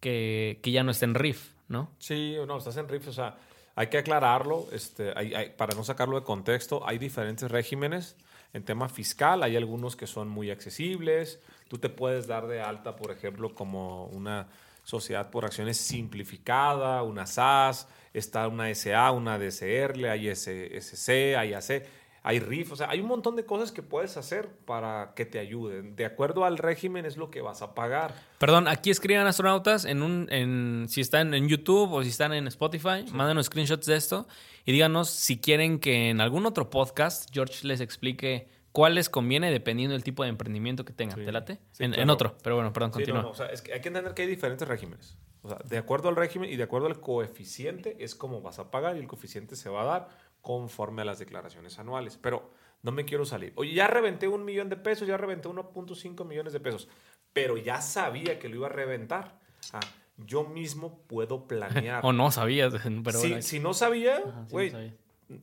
que, 0.00 0.60
que 0.62 0.70
ya 0.70 0.82
no 0.82 0.90
está 0.90 1.06
en 1.06 1.14
RIF, 1.14 1.52
¿no? 1.68 1.90
Sí, 1.98 2.36
no, 2.46 2.58
estás 2.58 2.76
en 2.76 2.88
RIF, 2.88 3.08
o 3.08 3.12
sea, 3.12 3.36
hay 3.74 3.86
que 3.86 3.98
aclararlo, 3.98 4.66
este, 4.72 5.12
hay- 5.16 5.34
hay- 5.34 5.50
para 5.50 5.74
no 5.74 5.82
sacarlo 5.84 6.18
de 6.20 6.24
contexto, 6.24 6.86
hay 6.86 6.98
diferentes 6.98 7.50
regímenes 7.50 8.16
en 8.52 8.64
tema 8.64 8.88
fiscal, 8.88 9.42
hay 9.42 9.56
algunos 9.56 9.96
que 9.96 10.06
son 10.06 10.28
muy 10.28 10.50
accesibles, 10.50 11.40
tú 11.68 11.78
te 11.78 11.88
puedes 11.88 12.26
dar 12.26 12.46
de 12.46 12.60
alta, 12.60 12.94
por 12.96 13.10
ejemplo, 13.10 13.54
como 13.54 14.06
una 14.08 14.48
sociedad 14.84 15.30
por 15.30 15.44
acciones 15.44 15.78
simplificada, 15.78 17.02
una 17.02 17.26
SAS, 17.26 17.88
está 18.12 18.46
una 18.46 18.72
SA, 18.74 19.10
una 19.10 19.38
DCR, 19.38 20.06
hay 20.08 20.28
SC, 20.28 21.34
hay 21.36 21.54
AC, 21.54 21.82
hay 22.22 22.38
RIF, 22.38 22.72
o 22.72 22.76
sea, 22.76 22.88
hay 22.88 23.00
un 23.00 23.08
montón 23.08 23.36
de 23.36 23.44
cosas 23.44 23.70
que 23.70 23.82
puedes 23.82 24.16
hacer 24.16 24.48
para 24.64 25.12
que 25.14 25.26
te 25.26 25.38
ayuden. 25.38 25.94
De 25.94 26.06
acuerdo 26.06 26.44
al 26.44 26.56
régimen 26.56 27.04
es 27.04 27.18
lo 27.18 27.30
que 27.30 27.42
vas 27.42 27.60
a 27.60 27.74
pagar. 27.74 28.14
Perdón, 28.38 28.66
aquí 28.68 28.90
escriban 28.90 29.26
astronautas 29.26 29.84
en 29.84 30.02
un, 30.02 30.28
en, 30.30 30.86
si 30.88 31.02
están 31.02 31.34
en 31.34 31.48
YouTube 31.48 31.92
o 31.92 32.02
si 32.02 32.08
están 32.08 32.32
en 32.32 32.46
Spotify, 32.46 33.04
mándenos 33.12 33.46
screenshots 33.46 33.86
de 33.86 33.96
esto 33.96 34.26
y 34.64 34.72
díganos 34.72 35.10
si 35.10 35.38
quieren 35.38 35.78
que 35.78 36.08
en 36.08 36.22
algún 36.22 36.46
otro 36.46 36.70
podcast 36.70 37.28
George 37.30 37.66
les 37.66 37.80
explique 37.80 38.48
cuál 38.74 38.96
les 38.96 39.08
conviene 39.08 39.52
dependiendo 39.52 39.92
del 39.92 40.02
tipo 40.02 40.24
de 40.24 40.30
emprendimiento 40.30 40.84
que 40.84 40.92
tengan. 40.92 41.16
Sí. 41.20 41.24
¿Te 41.24 41.30
late? 41.30 41.60
Sí, 41.70 41.84
en, 41.84 41.92
en 41.92 41.94
claro. 41.94 42.12
otro, 42.12 42.38
pero 42.42 42.56
bueno, 42.56 42.72
perdón, 42.72 42.90
Sí, 42.90 42.94
continúa. 42.94 43.22
no, 43.22 43.28
no, 43.28 43.30
o 43.30 43.34
sea, 43.36 43.46
es 43.46 43.62
que 43.62 43.72
hay 43.72 43.80
que 43.80 43.86
entender 43.88 44.14
que 44.14 44.22
hay 44.22 44.28
diferentes 44.28 44.66
regímenes. 44.66 45.16
O 45.42 45.48
sea, 45.48 45.58
de 45.64 45.78
acuerdo 45.78 46.08
al 46.08 46.16
régimen 46.16 46.50
y 46.50 46.56
de 46.56 46.64
acuerdo 46.64 46.88
al 46.88 47.00
coeficiente 47.00 47.96
es 48.00 48.16
como 48.16 48.42
vas 48.42 48.58
a 48.58 48.72
pagar 48.72 48.96
y 48.96 48.98
el 48.98 49.06
coeficiente 49.06 49.54
se 49.54 49.68
va 49.70 49.82
a 49.82 49.84
dar 49.84 50.08
conforme 50.40 51.02
a 51.02 51.04
las 51.04 51.20
declaraciones 51.20 51.78
anuales. 51.78 52.18
Pero 52.20 52.50
no 52.82 52.90
me 52.90 53.04
quiero 53.04 53.24
salir. 53.24 53.52
Oye, 53.54 53.74
ya 53.74 53.86
reventé 53.86 54.26
un 54.26 54.44
millón 54.44 54.68
de 54.68 54.76
pesos, 54.76 55.06
ya 55.06 55.16
reventé 55.16 55.48
1.5 55.48 56.24
millones 56.26 56.52
de 56.52 56.58
pesos, 56.58 56.88
pero 57.32 57.56
ya 57.56 57.80
sabía 57.80 58.40
que 58.40 58.48
lo 58.48 58.56
iba 58.56 58.66
a 58.66 58.70
reventar. 58.70 59.38
Ah, 59.72 59.80
yo 60.16 60.44
mismo 60.44 60.98
puedo 61.06 61.46
planear. 61.46 62.00
O 62.04 62.12
no 62.12 62.32
sabías, 62.32 62.72
pero 63.04 63.18
si, 63.20 63.28
bueno, 63.28 63.42
si 63.42 63.60
no 63.60 63.72
sabía, 63.72 64.16
Ajá, 64.16 64.24
sí, 64.24 64.32
no 64.40 64.46
güey, 64.50 64.92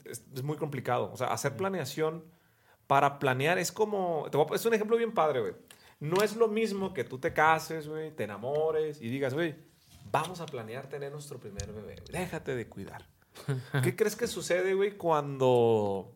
es, 0.03 0.25
es 0.35 0.43
muy 0.43 0.57
complicado. 0.57 1.09
O 1.13 1.17
sea, 1.17 1.27
hacer 1.27 1.55
planeación 1.55 2.25
para 2.91 3.19
planear 3.19 3.57
es 3.57 3.71
como. 3.71 4.27
Te 4.29 4.35
voy 4.35 4.45
a- 4.51 4.55
es 4.55 4.65
un 4.65 4.73
ejemplo 4.73 4.97
bien 4.97 5.13
padre, 5.13 5.39
güey. 5.39 5.53
No 6.01 6.21
es 6.21 6.35
lo 6.35 6.49
mismo 6.49 6.93
que 6.93 7.05
tú 7.05 7.19
te 7.19 7.31
cases, 7.31 7.87
güey, 7.87 8.11
te 8.13 8.25
enamores 8.25 9.01
y 9.01 9.07
digas, 9.07 9.33
güey, 9.33 9.55
vamos 10.11 10.41
a 10.41 10.45
planear 10.45 10.87
tener 10.87 11.09
nuestro 11.09 11.39
primer 11.39 11.71
bebé. 11.71 11.95
güey, 11.95 12.11
Déjate 12.11 12.53
de 12.53 12.67
cuidar. 12.67 13.07
¿Qué 13.81 13.95
crees 13.95 14.17
que 14.17 14.27
sucede, 14.27 14.73
güey, 14.73 14.97
cuando. 14.97 16.11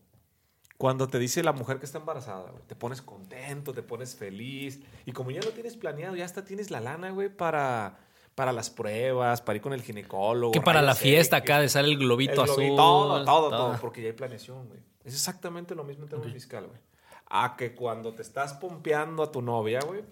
Cuando 0.78 1.08
te 1.08 1.18
dice 1.18 1.44
la 1.44 1.54
mujer 1.54 1.80
que 1.80 1.86
está 1.86 2.00
embarazada, 2.00 2.52
güey? 2.52 2.64
Te 2.68 2.76
pones 2.76 3.02
contento, 3.02 3.72
te 3.74 3.82
pones 3.82 4.14
feliz. 4.18 4.82
Y 5.06 5.14
como 5.14 5.32
ya 5.32 5.40
lo 5.44 5.52
tienes 5.52 5.78
planeado, 5.78 6.18
ya 6.18 6.26
hasta 6.26 6.44
tienes 6.44 6.72
la 6.72 6.82
lana, 6.82 7.12
güey, 7.12 7.30
para, 7.30 7.98
para 8.36 8.52
las 8.52 8.70
pruebas, 8.70 9.42
para 9.42 9.56
ir 9.56 9.62
con 9.62 9.74
el 9.74 9.82
ginecólogo. 9.82 10.52
que 10.52 10.62
para 10.62 10.82
la 10.82 10.94
fiesta 10.94 11.38
acá 11.38 11.60
de 11.60 11.70
sale 11.70 11.90
el 11.90 11.98
globito 11.98 12.44
El 12.44 12.52
azul. 12.52 12.64
globito, 12.64 12.76
todo, 12.76 13.26
todo, 13.26 13.50
todo, 13.50 13.78
porque 13.80 14.02
ya 14.02 14.08
hay 14.08 14.14
planeación, 14.14 14.68
güey. 14.68 14.82
Es 15.04 15.14
exactamente 15.14 15.74
lo 15.74 15.84
mismo 15.84 16.04
en 16.04 16.10
términos 16.10 16.34
fiscal, 16.34 16.68
güey. 16.68 16.80
A 17.28 17.56
que 17.56 17.74
cuando 17.74 18.14
te 18.14 18.22
estás 18.22 18.54
pompeando 18.54 19.24
a 19.24 19.32
tu 19.32 19.42
novia, 19.42 19.80
güey, 19.80 20.04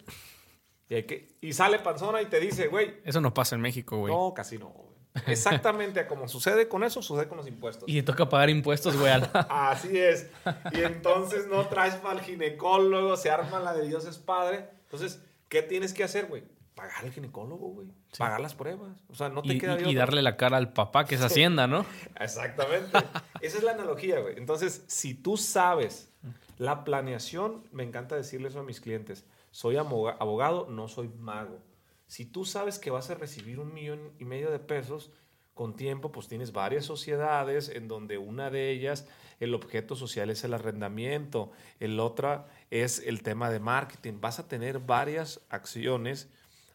y, 0.89 0.95
hay 0.95 1.03
que, 1.03 1.35
y 1.41 1.53
sale 1.53 1.79
panzona 1.79 2.21
y 2.21 2.25
te 2.25 2.39
dice, 2.39 2.67
güey, 2.67 3.01
Eso 3.03 3.19
no 3.21 3.33
pasa 3.33 3.55
en 3.55 3.61
México, 3.61 3.97
güey. 3.97 4.13
no, 4.13 4.33
casi 4.33 4.57
no, 4.57 4.69
güey. 4.69 4.93
Exactamente 5.27 5.99
a 5.99 6.07
como 6.07 6.27
sucede 6.27 6.67
con 6.67 6.83
eso, 6.83 7.01
sucede 7.03 7.27
con 7.27 7.37
los 7.37 7.47
impuestos. 7.47 7.87
Y 7.87 7.95
te 7.95 8.03
toca 8.03 8.29
pagar 8.29 8.49
impuestos, 8.49 8.97
güey. 8.97 9.11
Así 9.49 9.97
es. 9.97 10.27
Y 10.71 10.81
entonces 10.81 11.47
no 11.47 11.67
traes 11.67 11.95
para 11.95 12.19
el 12.19 12.25
ginecólogo, 12.25 13.15
se 13.15 13.29
arma 13.29 13.59
la 13.59 13.73
de 13.73 13.87
Dios 13.87 14.05
es 14.05 14.17
padre. 14.17 14.69
Entonces, 14.85 15.21
¿qué 15.49 15.61
tienes 15.61 15.93
que 15.93 16.03
hacer, 16.03 16.25
güey? 16.25 16.43
Pagar 16.75 17.03
al 17.05 17.11
ginecólogo, 17.11 17.67
güey. 17.69 17.87
Pagar 18.17 18.39
las 18.39 18.55
pruebas. 18.55 18.97
O 19.09 19.15
sea, 19.15 19.29
no 19.29 19.41
te 19.43 19.53
y, 19.53 19.57
queda 19.59 19.79
y- 19.81 19.91
y 19.91 19.95
darle 19.95 20.21
la 20.23 20.37
cara 20.37 20.57
al 20.57 20.73
papá, 20.73 21.05
que 21.05 21.15
es 21.15 21.21
Hacienda, 21.21 21.67
¿no? 21.67 21.85
Exactamente. 22.19 22.97
Esa 23.41 23.57
es 23.57 23.63
la 23.63 23.71
analogía, 23.73 24.19
güey. 24.19 24.37
Entonces, 24.37 24.83
si 24.87 25.13
tú 25.13 25.37
sabes 25.37 26.11
la 26.57 26.83
planeación, 26.83 27.63
me 27.71 27.83
encanta 27.83 28.15
decirle 28.15 28.47
eso 28.47 28.59
a 28.59 28.63
mis 28.63 28.81
clientes. 28.81 29.25
Soy 29.51 29.77
abogado, 29.77 30.67
no 30.69 30.87
soy 30.87 31.09
mago. 31.09 31.59
Si 32.07 32.25
tú 32.25 32.43
sabes 32.45 32.79
que 32.79 32.89
vas 32.91 33.09
a 33.09 33.15
recibir 33.15 33.59
un 33.59 33.73
millón 33.73 34.11
y 34.19 34.25
medio 34.25 34.49
de 34.51 34.59
pesos 34.59 35.11
con 35.53 35.75
tiempo, 35.75 36.11
pues 36.11 36.27
tienes 36.27 36.51
varias 36.51 36.85
sociedades 36.85 37.69
en 37.69 37.87
donde 37.87 38.17
una 38.17 38.49
de 38.49 38.71
ellas, 38.71 39.07
el 39.39 39.53
objeto 39.53 39.95
social 39.95 40.31
es 40.31 40.43
el 40.43 40.53
arrendamiento, 40.55 41.51
el 41.79 41.99
otra 41.99 42.47
es 42.71 42.99
el 43.05 43.21
tema 43.21 43.51
de 43.51 43.59
marketing. 43.59 44.13
Vas 44.19 44.39
a 44.39 44.47
tener 44.47 44.79
varias 44.79 45.41
acciones, 45.49 46.29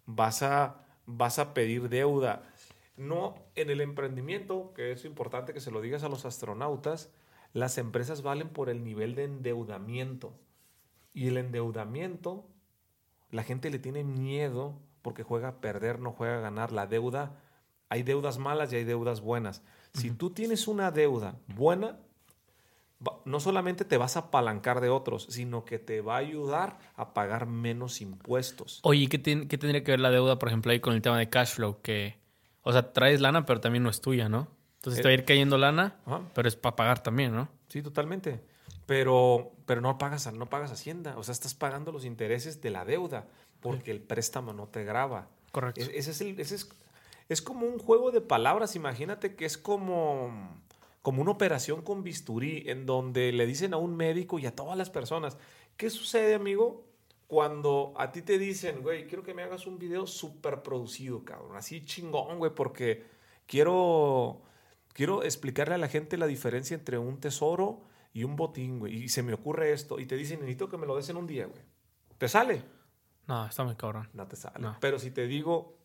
vas 0.09 0.43
a, 0.43 0.87
vas 1.07 1.39
a 1.39 1.55
pedir 1.55 1.89
deuda. 1.89 2.43
No 2.97 3.37
en 3.55 3.71
el 3.71 3.81
emprendimiento, 3.81 4.73
que 4.75 4.91
es 4.91 5.05
importante 5.05 5.53
que 5.53 5.61
se 5.61 5.71
lo 5.71 5.81
digas 5.81 6.03
a 6.03 6.09
los 6.09 6.25
astronautas, 6.25 7.13
las 7.53 7.79
empresas 7.79 8.23
valen 8.23 8.49
por 8.49 8.71
el 8.71 8.83
nivel 8.83 9.15
de 9.15 9.25
endeudamiento. 9.25 10.35
Y 11.13 11.29
el 11.29 11.37
endeudamiento, 11.37 12.49
la 13.31 13.45
gente 13.45 13.71
le 13.71 13.79
tiene 13.79 14.03
miedo 14.03 14.81
porque 15.03 15.23
juega 15.23 15.49
a 15.49 15.61
perder, 15.61 16.01
no 16.01 16.13
juega 16.13 16.39
a 16.39 16.41
ganar. 16.41 16.73
La 16.73 16.87
deuda, 16.87 17.37
hay 17.91 18.03
deudas 18.03 18.39
malas 18.39 18.73
y 18.73 18.77
hay 18.77 18.85
deudas 18.85 19.21
buenas. 19.21 19.63
Si 19.93 20.11
tú 20.11 20.31
tienes 20.31 20.69
una 20.69 20.91
deuda 20.91 21.39
buena, 21.49 22.01
no 23.25 23.39
solamente 23.41 23.85
te 23.85 23.97
vas 23.97 24.17
a 24.17 24.21
apalancar 24.21 24.81
de 24.81 24.89
otros, 24.89 25.27
sino 25.31 25.65
que 25.65 25.79
te 25.79 26.01
va 26.01 26.17
a 26.17 26.19
ayudar 26.19 26.79
a 26.97 27.15
pagar 27.15 27.47
menos 27.47 28.01
impuestos. 28.01 28.81
Oye, 28.83 29.09
¿qué, 29.09 29.21
qué 29.23 29.59
tendría 29.59 29.85
que 29.85 29.93
ver 29.93 30.01
la 30.01 30.11
deuda, 30.11 30.39
por 30.39 30.49
ejemplo, 30.49 30.73
ahí 30.73 30.81
con 30.81 30.95
el 30.95 31.03
tema 31.03 31.19
de 31.19 31.29
cash 31.29 31.55
flow? 31.55 31.81
Que, 31.81 32.19
o 32.63 32.73
sea, 32.73 32.93
traes 32.93 33.21
lana, 33.21 33.47
pero 33.47 33.61
también 33.61 33.85
no 33.85 33.91
es 33.91 34.01
tuya, 34.01 34.29
¿no? 34.29 34.49
Entonces 34.77 34.99
Eh, 35.01 35.03
te 35.03 35.09
va 35.09 35.11
a 35.11 35.15
ir 35.15 35.25
cayendo 35.25 35.59
lana, 35.59 35.97
Ajá. 36.07 36.23
pero 36.35 36.49
es 36.49 36.57
para 36.57 36.75
pagar 36.77 37.03
también, 37.03 37.35
¿no? 37.35 37.49
Sí, 37.69 37.83
totalmente. 37.83 38.41
Pero, 38.87 39.53
pero 39.67 39.81
no, 39.81 39.99
pagas, 39.99 40.33
no 40.33 40.47
pagas 40.47 40.73
Hacienda. 40.73 41.17
O 41.19 41.23
sea, 41.23 41.33
estás 41.33 41.55
pagando 41.55 41.93
los 41.93 42.05
intereses 42.05 42.61
de 42.63 42.71
la 42.71 42.85
deuda 42.85 43.27
porque 43.61 43.91
el 43.91 44.01
préstamo 44.01 44.53
no 44.53 44.67
te 44.69 44.85
graba. 44.85 45.29
Correcto. 45.53 45.81
Es- 45.81 45.89
ese 45.95 46.11
es, 46.13 46.21
el- 46.23 46.41
ese 46.41 46.55
es, 46.57 46.69
es 47.29 47.43
como 47.43 47.67
un 47.67 47.79
juego 47.79 48.11
de 48.11 48.21
palabras. 48.21 48.77
Imagínate 48.77 49.35
que 49.35 49.45
es 49.45 49.59
como, 49.59 50.57
como 51.09 51.23
una 51.23 51.31
operación 51.31 51.81
con 51.81 52.03
bisturí 52.03 52.65
en 52.67 52.85
donde 52.85 53.33
le 53.33 53.47
dicen 53.47 53.73
a 53.73 53.79
un 53.79 53.97
médico 53.97 54.39
y 54.39 54.45
a 54.45 54.55
todas 54.55 54.77
las 54.77 54.91
personas, 54.91 55.39
¿qué 55.79 55.89
sucede, 55.89 56.35
amigo? 56.35 56.85
Cuando 57.27 57.95
a 57.97 58.13
ti 58.13 58.21
te 58.21 58.39
dicen, 58.39 58.83
güey, 58.83 59.07
quiero 59.07 59.23
que 59.23 59.33
me 59.33 59.43
hagas 59.43 59.67
un 59.67 59.79
video 59.79 60.07
súper 60.07 60.63
producido, 60.63 61.25
cabrón, 61.25 61.57
así 61.57 61.83
chingón, 61.83 62.37
güey, 62.37 62.55
porque 62.55 63.07
quiero, 63.47 64.43
quiero 64.93 65.23
explicarle 65.23 65.77
a 65.77 65.79
la 65.79 65.89
gente 65.89 66.19
la 66.19 66.27
diferencia 66.27 66.75
entre 66.75 66.99
un 66.99 67.19
tesoro 67.19 67.81
y 68.13 68.25
un 68.25 68.37
botín, 68.37 68.79
güey, 68.79 69.05
y 69.05 69.09
se 69.09 69.23
me 69.23 69.33
ocurre 69.33 69.73
esto, 69.73 70.01
y 70.01 70.05
te 70.05 70.15
dicen, 70.15 70.41
necesito 70.41 70.69
que 70.69 70.77
me 70.77 70.87
lo 70.87 70.95
des 70.95 71.09
en 71.09 71.17
un 71.17 71.27
día, 71.27 71.47
güey. 71.47 71.63
¿Te 72.19 72.29
sale? 72.29 72.63
No, 73.27 73.47
está 73.47 73.65
muy 73.65 73.77
cabrón. 73.77 74.11
No 74.13 74.29
te 74.29 74.37
sale. 74.37 74.59
No. 74.59 74.77
Pero 74.79 74.99
si 74.99 75.11
te 75.11 75.27
digo, 75.27 75.78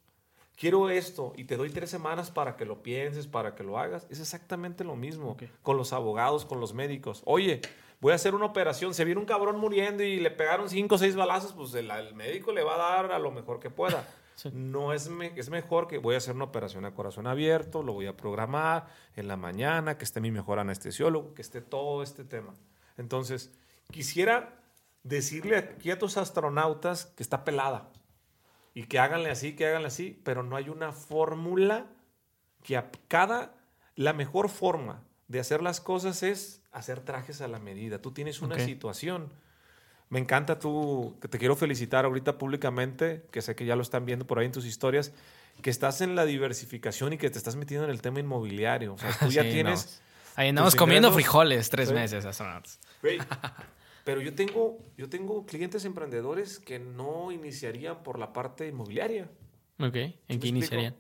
quiero 0.56 0.90
esto 0.90 1.34
y 1.36 1.46
te 1.46 1.58
doy 1.58 1.70
tres 1.70 1.90
semanas 1.90 2.32
para 2.32 2.56
que 2.56 2.66
lo 2.66 2.82
pienses, 2.84 3.28
para 3.28 3.56
que 3.56 3.64
lo 3.64 3.78
hagas, 3.80 4.06
es 4.10 4.20
exactamente 4.20 4.84
lo 4.84 4.96
mismo 4.96 5.32
Ok. 5.32 5.44
con 5.62 5.78
los 5.78 5.94
abogados, 5.94 6.46
con 6.46 6.60
los 6.60 6.74
médicos. 6.74 7.22
Oye, 7.26 7.62
voy 8.00 8.12
a 8.12 8.16
hacer 8.16 8.36
una 8.36 8.46
operación, 8.46 8.94
se 8.94 9.06
viene 9.06 9.20
un 9.20 9.26
cabrón 9.26 9.58
muriendo 9.60 10.04
y 10.04 10.20
le 10.20 10.32
pegaron 10.32 10.70
cinco 10.70 10.96
o 10.96 10.98
seis 10.98 11.16
balazos, 11.16 11.54
pues 11.54 11.74
el, 11.76 11.90
el 11.92 12.14
médico 12.16 12.52
le 12.52 12.64
va 12.64 12.76
a 12.76 12.78
dar 13.04 13.12
a 13.12 13.20
lo 13.20 13.32
mejor 13.32 13.60
que 13.60 13.70
pueda. 13.70 14.08
Sí. 14.36 14.50
No 14.52 14.94
es, 14.94 15.10
me- 15.10 15.32
es 15.36 15.52
mejor 15.52 15.88
que 15.88 16.00
voy 16.00 16.16
a 16.16 16.18
hacer 16.18 16.34
una 16.36 16.46
operación 16.46 16.86
a 16.86 16.96
corazón 16.96 17.28
abierto, 17.28 17.84
lo 17.84 17.94
voy 17.94 18.08
a 18.08 18.18
programar 18.18 18.88
en 19.16 19.28
la 19.28 19.38
mañana, 19.38 19.96
que 20.00 20.04
esté 20.06 20.22
mi 20.22 20.32
mejor 20.32 20.58
anestesiólogo, 20.58 21.36
que 21.36 21.44
esté 21.44 21.62
todo 21.62 22.02
este 22.02 22.24
tema. 22.24 22.56
Entonces, 22.98 23.52
quisiera 23.92 24.56
decirle 25.04 25.58
aquí 25.58 25.92
a 25.92 26.00
tus 26.00 26.18
astronautas 26.18 27.06
que 27.16 27.22
está 27.22 27.44
pelada 27.44 27.90
y 28.74 28.84
que 28.86 29.00
háganle 29.00 29.30
así, 29.30 29.56
que 29.56 29.68
háganle 29.68 29.88
así, 29.88 30.20
pero 30.24 30.44
no 30.44 30.56
hay 30.56 30.70
una 30.70 30.92
fórmula 30.92 31.86
que 32.64 32.78
a 32.78 32.90
cada, 33.08 33.54
la 33.96 34.14
mejor 34.14 34.50
forma 34.50 35.04
de 35.28 35.40
hacer 35.40 35.62
las 35.62 35.80
cosas 35.82 36.24
es 36.24 36.62
hacer 36.72 37.00
trajes 37.02 37.42
a 37.42 37.48
la 37.48 37.60
medida. 37.60 38.02
Tú 38.02 38.12
tienes 38.12 38.42
una 38.42 38.56
Ok. 38.56 38.62
situación. 38.62 39.32
Me 40.10 40.20
encanta 40.20 40.60
tú, 40.60 41.18
que 41.22 41.28
te 41.28 41.38
quiero 41.40 41.56
felicitar 41.56 42.06
ahorita 42.06 42.38
públicamente, 42.38 43.26
que 43.32 43.42
sé 43.42 43.56
que 43.56 43.66
ya 43.66 43.76
lo 43.76 43.82
están 43.82 44.06
viendo 44.06 44.26
por 44.28 44.40
ahí 44.40 44.46
en 44.46 44.52
tus 44.52 44.66
historias, 44.66 45.12
que 45.62 45.70
estás 45.70 46.02
en 46.02 46.16
la 46.16 46.26
diversificación 46.26 47.14
y 47.14 47.18
que 47.18 47.30
te 47.30 47.38
estás 47.38 47.56
metiendo 47.56 47.86
en 47.86 47.92
el 47.92 48.02
tema 48.02 48.20
inmobiliario. 48.20 48.94
O 48.94 48.98
sea, 48.98 49.12
tú 49.20 49.30
ya 49.32 49.44
Sí, 49.44 49.50
tienes... 49.52 50.02
no. 50.02 50.14
Ahí 50.36 50.50
andamos 50.50 50.76
comiendo 50.76 51.12
frijoles 51.12 51.70
tres 51.70 51.90
Sí. 51.90 51.94
meses, 51.96 52.26
astronautas. 52.26 52.80
Pero 54.04 54.22
yo 54.22 54.36
tengo, 54.36 54.80
yo 54.98 55.08
tengo 55.10 55.46
clientes 55.46 55.86
emprendedores 55.86 56.60
que 56.60 56.80
no 56.80 57.32
iniciarían 57.32 58.04
por 58.04 58.20
la 58.20 58.34
parte 58.34 58.68
inmobiliaria. 58.68 59.30
Ok, 59.80 59.96
¿en 59.96 59.96
qué 59.96 60.14
explico? 60.34 60.48
iniciarían? 60.58 60.96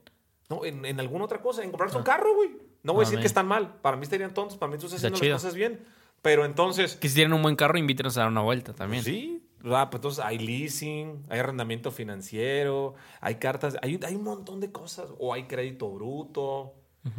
No, 0.49 0.63
en, 0.65 0.85
en 0.85 0.99
alguna 0.99 1.25
otra 1.25 1.41
cosa, 1.41 1.63
en 1.63 1.69
comprarse 1.71 1.97
un 1.97 2.03
carro, 2.03 2.35
güey. 2.35 2.49
No 2.83 2.93
voy 2.93 3.03
a 3.03 3.07
Ah, 3.07 3.09
decir 3.09 3.19
que 3.21 3.27
están 3.27 3.47
mal. 3.47 3.75
Para 3.81 3.97
mí 3.97 4.03
estarían 4.03 4.33
tontos, 4.33 4.57
para 4.57 4.71
mí 4.71 4.77
tú 4.77 4.85
estás 4.85 4.97
Está 5.03 5.07
haciendo 5.07 5.19
chido. 5.19 5.33
las 5.33 5.41
cosas 5.41 5.55
bien. 5.55 5.79
Pero 6.21 6.45
entonces, 6.45 6.95
Que 6.95 7.09
si 7.09 7.15
tienen 7.15 7.33
un 7.33 7.41
buen 7.41 7.55
carro, 7.55 7.77
invítenos 7.77 8.17
a 8.17 8.21
dar 8.21 8.29
una 8.29 8.41
vuelta 8.41 8.73
también. 8.73 9.03
sí, 9.03 9.45
ah, 9.65 9.89
pues 9.89 9.99
entonces 9.99 10.23
hay 10.23 10.39
leasing, 10.39 11.23
hay 11.29 11.39
arrendamiento 11.39 11.91
financiero, 11.91 12.95
hay 13.19 13.35
cartas, 13.35 13.75
hay, 13.81 13.99
hay 14.05 14.15
un 14.15 14.23
montón 14.23 14.59
de 14.61 14.71
cosas. 14.71 15.09
O 15.19 15.33
hay 15.33 15.43
crédito 15.43 15.89
bruto, 15.91 16.73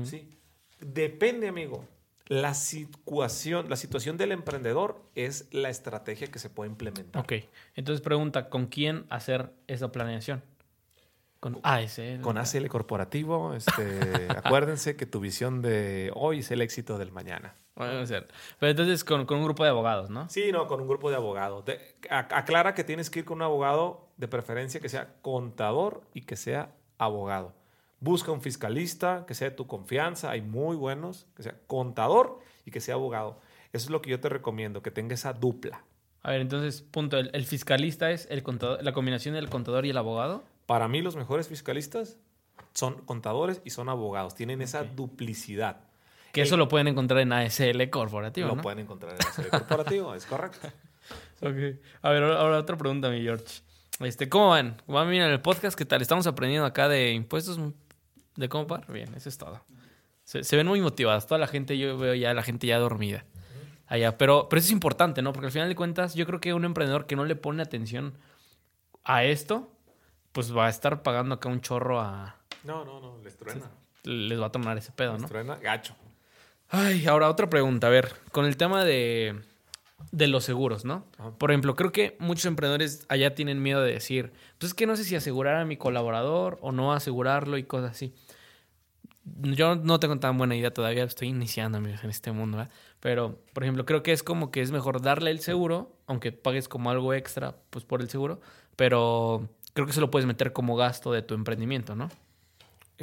¿sí? 0.05 0.31
Depende, 0.81 1.49
amigo. 1.49 1.85
La 2.27 2.55
situación, 2.55 3.69
la 3.69 3.77
situación 3.77 4.17
del 4.17 4.33
emprendedor 4.33 5.03
es 5.15 5.47
la 5.53 5.69
estrategia 5.69 6.29
que 6.29 6.39
se 6.39 6.49
puede 6.49 6.71
implementar. 6.71 7.23
Ok, 7.23 7.33
entonces 7.75 8.01
pregunta, 8.01 8.49
¿con 8.49 8.67
quién 8.67 9.05
hacer 9.11 9.53
esa 9.67 9.93
planeación? 9.93 10.43
Con 11.41 11.61
ASL. 11.63 12.23
Con 12.23 12.39
ACL 12.39 12.67
Corporativo, 12.69 13.53
este, 13.53 14.29
acuérdense 14.43 14.97
que 14.97 15.05
tu 15.05 15.21
visión 15.21 15.61
de 15.61 16.11
hoy 16.15 16.39
es 16.39 16.51
el 16.51 16.63
éxito 16.63 16.97
del 16.97 17.13
mañana. 17.13 17.55
Pero 17.75 18.71
entonces 18.71 19.05
con, 19.05 19.27
con 19.27 19.39
un 19.39 19.45
grupo 19.45 19.65
de 19.65 19.71
abogados, 19.71 20.09
¿no? 20.09 20.29
Sí, 20.31 20.53
no, 20.53 20.67
con 20.67 20.81
un 20.81 20.89
grupo 20.89 21.11
de 21.11 21.17
abogados. 21.17 21.65
De- 21.67 21.97
aclara 22.09 22.73
que 22.73 22.85
tienes 22.85 23.11
que 23.11 23.19
ir 23.19 23.25
con 23.27 23.39
un 23.39 23.43
abogado 23.43 24.09
de 24.17 24.29
preferencia 24.29 24.81
que 24.81 24.89
sea 24.89 25.13
contador 25.21 26.03
y 26.15 26.23
que 26.23 26.37
sea 26.37 26.73
abogado. 26.97 27.53
Busca 28.05 28.33
un 28.33 28.43
fiscalista 28.43 29.25
que 29.27 29.35
sea 29.35 29.49
de 29.49 29.57
tu 29.57 29.67
confianza, 29.67 30.31
hay 30.31 30.43
muy 30.43 30.77
buenos, 30.77 31.27
que 31.35 31.43
sea 31.43 31.57
contador 31.67 32.38
y 32.67 32.71
que 32.71 32.83
sea 32.83 32.97
abogado. 32.97 33.40
Eso 33.73 33.87
es 33.87 33.90
lo 33.90 34.03
que 34.03 34.11
yo 34.11 34.21
te 34.21 34.29
recomiendo, 34.29 34.83
que 34.83 34.90
tenga 34.90 35.14
esa 35.14 35.33
dupla. 35.33 35.83
A 36.23 36.31
ver, 36.31 36.43
entonces, 36.43 36.83
punto. 36.83 37.17
El, 37.17 37.31
el 37.33 37.47
fiscalista 37.47 38.11
es 38.11 38.27
el 38.31 38.43
contador, 38.43 38.85
la 38.85 38.93
combinación 38.93 39.35
del 39.35 39.49
contador 39.49 39.87
y 39.87 39.90
el 39.90 39.97
abogado. 39.97 40.45
Para 40.67 40.87
mí 40.87 41.01
los 41.01 41.17
mejores 41.17 41.49
fiscalistas 41.49 42.19
son 42.75 43.01
contadores 43.07 43.62
y 43.64 43.71
son 43.71 43.88
abogados, 43.88 44.35
tienen 44.35 44.61
esa 44.61 44.85
duplicidad. 44.85 45.81
Que 46.33 46.43
eso 46.43 46.59
lo 46.59 46.69
pueden 46.69 46.88
encontrar 46.88 47.21
en 47.21 47.33
ASL 47.33 47.88
corporativo, 47.88 48.49
lo 48.49 48.57
¿no? 48.57 48.62
pueden 48.62 48.81
encontrar 48.81 49.14
en 49.14 49.45
el 49.45 49.51
corporativo, 49.51 50.14
es 50.14 50.27
correcto. 50.27 50.69
A 51.40 51.49
ver, 51.49 51.81
ahora, 52.03 52.38
ahora 52.38 52.59
otra 52.59 52.77
pregunta, 52.77 53.09
mi 53.09 53.23
George. 53.23 53.62
Este, 54.01 54.29
¿Cómo 54.29 54.51
van? 54.51 54.83
¿Cómo 54.85 54.99
van 54.99 55.09
bien 55.09 55.23
en 55.23 55.31
el 55.31 55.40
podcast? 55.40 55.79
¿Qué 55.79 55.85
tal? 55.85 56.03
Estamos 56.03 56.27
aprendiendo 56.27 56.67
acá 56.67 56.88
de 56.88 57.12
impuestos, 57.12 57.59
de 58.37 58.49
cómo 58.49 58.66
pagar. 58.66 58.92
Bien, 58.92 59.12
eso 59.14 59.29
es 59.29 59.38
todo. 59.38 59.61
Se, 60.25 60.42
se 60.44 60.57
ven 60.57 60.66
muy 60.66 60.81
motivadas. 60.81 61.27
Toda 61.27 61.38
la 61.38 61.47
gente, 61.47 61.77
yo 61.79 61.99
veo 61.99 62.14
ya 62.14 62.33
la 62.35 62.42
gente 62.42 62.66
ya 62.66 62.79
dormida. 62.79 63.25
Allá. 63.87 64.16
Pero, 64.16 64.49
pero 64.49 64.59
eso 64.59 64.66
es 64.66 64.73
importante, 64.73 65.23
¿no? 65.23 65.33
Porque 65.33 65.47
al 65.47 65.53
final 65.53 65.68
de 65.68 65.77
cuentas, 65.77 66.14
yo 66.14 66.27
creo 66.27 66.40
que 66.40 66.55
un 66.55 66.64
emprendedor 66.64 67.07
que 67.07 67.16
no 67.16 67.25
le 67.25 67.37
pone 67.37 67.62
atención 67.62 68.14
a 69.05 69.25
esto, 69.25 69.70
pues 70.33 70.57
va 70.57 70.66
a 70.66 70.70
estar 70.70 71.03
pagando 71.03 71.35
acá 71.35 71.49
un 71.49 71.61
chorro 71.61 72.01
a... 72.01 72.37
No, 72.64 72.85
no, 72.85 73.01
no, 73.01 73.23
les 73.23 73.37
truena. 73.37 73.70
Les 74.05 74.40
va 74.40 74.47
a 74.47 74.53
tomar 74.53 74.77
ese 74.79 74.92
pedo, 74.92 75.12
Les 75.12 75.23
¿no? 75.23 75.29
truena 75.29 75.57
gacho. 75.57 75.94
Ay, 76.70 77.07
ahora 77.07 77.29
otra 77.29 77.49
pregunta. 77.49 77.87
A 77.87 77.90
ver, 77.90 78.12
con 78.33 78.47
el 78.47 78.57
tema 78.57 78.85
de, 78.85 79.40
de 80.12 80.28
los 80.28 80.44
seguros, 80.44 80.85
¿no? 80.85 81.04
Ajá. 81.18 81.30
Por 81.38 81.50
ejemplo, 81.50 81.74
creo 81.74 81.92
que 81.92 82.16
muchos 82.18 82.44
emprendedores 82.46 83.07
allá 83.09 83.35
tienen 83.35 83.62
miedo 83.62 83.83
de 83.83 83.92
decir, 83.92 84.33
pues 84.59 84.70
es 84.70 84.74
que 84.74 84.87
no 84.87 84.96
sé 84.96 85.04
si 85.04 85.16
asegurar 85.16 85.57
a 85.57 85.64
mi 85.64 85.76
colaborador 85.76 86.59
o 86.61 86.72
no 86.72 86.92
asegurarlo 86.92 87.59
y 87.59 87.64
cosas 87.64 87.92
así. 87.92 88.14
Yo 89.40 89.76
no 89.76 89.98
tengo 90.00 90.18
tan 90.18 90.37
buena 90.37 90.54
idea 90.54 90.72
todavía, 90.72 91.04
estoy 91.04 91.28
iniciando 91.28 91.78
amigos, 91.78 92.04
en 92.04 92.11
este 92.11 92.30
mundo, 92.30 92.59
¿verdad? 92.59 92.72
Pero, 93.00 93.38
por 93.54 93.64
ejemplo, 93.64 93.87
creo 93.87 94.02
que 94.02 94.12
es 94.12 94.22
como 94.22 94.50
que 94.50 94.61
es 94.61 94.70
mejor 94.70 95.00
darle 95.00 95.30
el 95.30 95.40
seguro, 95.40 95.96
aunque 96.07 96.30
pagues 96.33 96.68
como 96.68 96.90
algo 96.90 97.14
extra, 97.14 97.57
pues 97.70 97.85
por 97.87 98.02
el 98.02 98.11
seguro, 98.11 98.40
pero 98.76 99.48
creo 99.72 99.87
que 99.87 99.94
se 99.94 100.00
lo 100.00 100.11
puedes 100.11 100.26
meter 100.26 100.52
como 100.52 100.76
gasto 100.76 101.11
de 101.12 101.22
tu 101.22 101.35
emprendimiento, 101.35 101.96
¿no? 101.96 102.11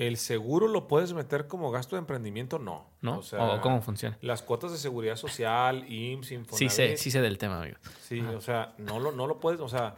¿El 0.02 0.18
seguro 0.18 0.68
lo 0.68 0.88
puedes 0.88 1.14
meter 1.14 1.46
como 1.46 1.70
gasto 1.70 1.96
de 1.96 2.00
emprendimiento? 2.00 2.58
No. 2.58 2.88
¿No? 3.02 3.20
O 3.20 3.22
sea, 3.22 3.44
¿O 3.54 3.62
cómo 3.62 3.84
funciona? 3.84 4.18
Las 4.22 4.42
cuotas 4.42 4.72
de 4.72 4.80
seguridad 4.80 5.16
social, 5.16 5.86
IMSS, 5.88 6.32
Infonavit. 6.32 6.70
Sí 6.70 6.76
sé, 6.76 6.98
sí 6.98 7.12
sé 7.12 7.22
del 7.22 7.38
tema, 7.38 7.62
amigo. 7.62 7.78
Sí, 8.02 8.20
o 8.20 8.42
sea, 8.42 8.74
no 8.80 9.00
lo, 9.00 9.12
no 9.12 9.28
lo 9.28 9.40
puedes, 9.40 9.60
o 9.60 9.70
sea, 9.70 9.98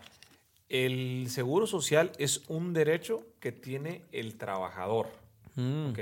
el 0.68 1.28
seguro 1.30 1.68
social 1.68 2.12
es 2.18 2.44
un 2.50 2.74
derecho 2.74 3.26
que 3.40 3.54
tiene 3.54 4.04
el 4.12 4.36
trabajador. 4.36 5.08
Mm. 5.56 5.92
Ok. 5.92 6.00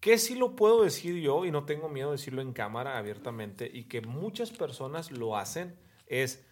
¿Qué 0.00 0.18
sí 0.18 0.34
lo 0.34 0.56
puedo 0.56 0.82
decir 0.82 1.20
yo 1.20 1.44
y 1.44 1.52
no 1.52 1.64
tengo 1.64 1.88
miedo 1.88 2.10
de 2.10 2.16
decirlo 2.16 2.42
en 2.42 2.52
cámara 2.52 2.98
abiertamente 2.98 3.70
y 3.72 3.84
que 3.84 4.00
muchas 4.00 4.50
personas 4.50 5.12
lo 5.12 5.36
hacen? 5.36 5.76
Es 6.08 6.44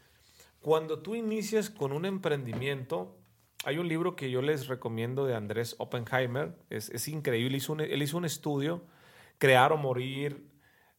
cuando 0.60 1.00
tú 1.00 1.16
inicias 1.16 1.68
con 1.68 1.92
un 1.92 2.06
emprendimiento, 2.06 3.16
hay 3.64 3.78
un 3.78 3.88
libro 3.88 4.14
que 4.16 4.30
yo 4.30 4.42
les 4.42 4.66
recomiendo 4.68 5.24
de 5.26 5.34
Andrés 5.34 5.74
Oppenheimer, 5.78 6.54
es, 6.70 6.90
es 6.90 7.08
increíble, 7.08 7.56
hizo 7.56 7.72
un- 7.72 7.80
él 7.80 8.02
hizo 8.02 8.16
un 8.16 8.24
estudio, 8.24 8.84
Crear 9.38 9.72
o 9.72 9.76
Morir, 9.76 10.46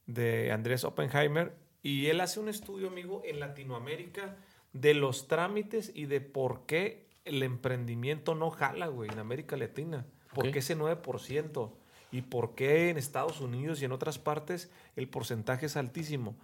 de 0.05 0.51
Andrés 0.51 0.83
Oppenheimer, 0.83 1.53
y 1.83 2.07
él 2.07 2.21
hace 2.21 2.39
un 2.39 2.49
estudio, 2.49 2.87
amigo, 2.87 3.21
en 3.25 3.39
Latinoamérica 3.39 4.35
de 4.73 4.93
los 4.93 5.27
trámites 5.27 5.91
y 5.95 6.05
de 6.05 6.21
por 6.21 6.65
qué 6.65 7.07
el 7.25 7.43
emprendimiento 7.43 8.35
no 8.35 8.49
jala, 8.51 8.87
güey, 8.87 9.09
en 9.11 9.19
América 9.19 9.57
Latina. 9.57 10.05
¿Por 10.33 10.51
qué 10.51 10.59
ese 10.59 10.75
9%? 10.75 11.71
¿Y 12.11 12.21
por 12.21 12.55
qué 12.55 12.89
en 12.89 12.97
Estados 12.97 13.41
Unidos 13.41 13.81
y 13.81 13.85
en 13.85 13.91
otras 13.91 14.17
partes 14.19 14.71
el 14.95 15.09
porcentaje 15.09 15.65
es 15.65 15.75
altísimo? 15.77 16.37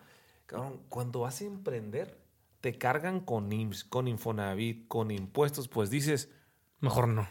Cabrón, 0.45 0.81
cuando 0.89 1.21
vas 1.21 1.41
a 1.41 1.45
emprender, 1.45 2.17
te 2.63 2.77
cargan 2.77 3.19
con 3.19 3.51
IMSS, 3.51 3.83
con 3.83 4.07
Infonavit, 4.07 4.87
con 4.87 5.11
impuestos, 5.11 5.67
pues 5.67 5.89
dices, 5.89 6.31
Mejor 6.79 7.09
no. 7.09 7.27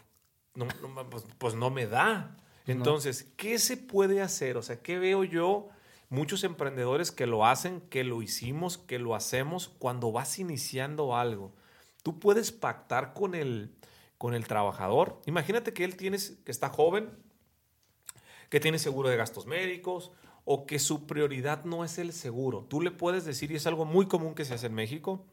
no, 0.54 0.66
no, 0.66 1.08
pues, 1.08 1.24
pues 1.38 1.54
no 1.54 1.70
me 1.70 1.86
da. 1.86 2.36
Entonces, 2.66 3.32
¿qué 3.38 3.58
se 3.58 3.78
puede 3.78 4.20
hacer? 4.20 4.58
O 4.58 4.62
sea, 4.62 4.82
¿qué 4.82 4.98
veo 4.98 5.24
yo? 5.24 5.70
Muchos 6.10 6.44
emprendedores 6.44 7.12
que 7.12 7.26
lo 7.26 7.46
hacen, 7.46 7.80
que 7.80 8.04
lo 8.04 8.20
hicimos, 8.20 8.76
que 8.76 8.98
lo 8.98 9.14
hacemos 9.14 9.70
cuando 9.78 10.12
vas 10.12 10.38
iniciando 10.38 11.16
algo. 11.16 11.54
Tú 12.02 12.18
puedes 12.18 12.52
pactar 12.52 13.14
con 13.14 13.34
el, 13.34 13.74
con 14.18 14.34
el 14.34 14.46
trabajador. 14.46 15.22
Imagínate 15.24 15.72
que 15.72 15.84
él 15.84 15.96
tienes, 15.96 16.42
que 16.44 16.52
está 16.52 16.68
joven, 16.68 17.08
que 18.50 18.60
tiene 18.60 18.78
seguro 18.78 19.08
de 19.08 19.16
gastos 19.16 19.46
médicos 19.46 20.12
o 20.44 20.66
que 20.66 20.78
su 20.78 21.06
prioridad 21.06 21.64
no 21.64 21.84
es 21.84 21.98
el 21.98 22.12
seguro. 22.12 22.66
Tú 22.68 22.80
le 22.80 22.90
puedes 22.90 23.24
decir, 23.24 23.50
y 23.52 23.56
es 23.56 23.66
algo 23.66 23.84
muy 23.84 24.06
común 24.06 24.34
que 24.34 24.44
se 24.44 24.54
hace 24.54 24.66
en 24.66 24.74
México, 24.74 25.24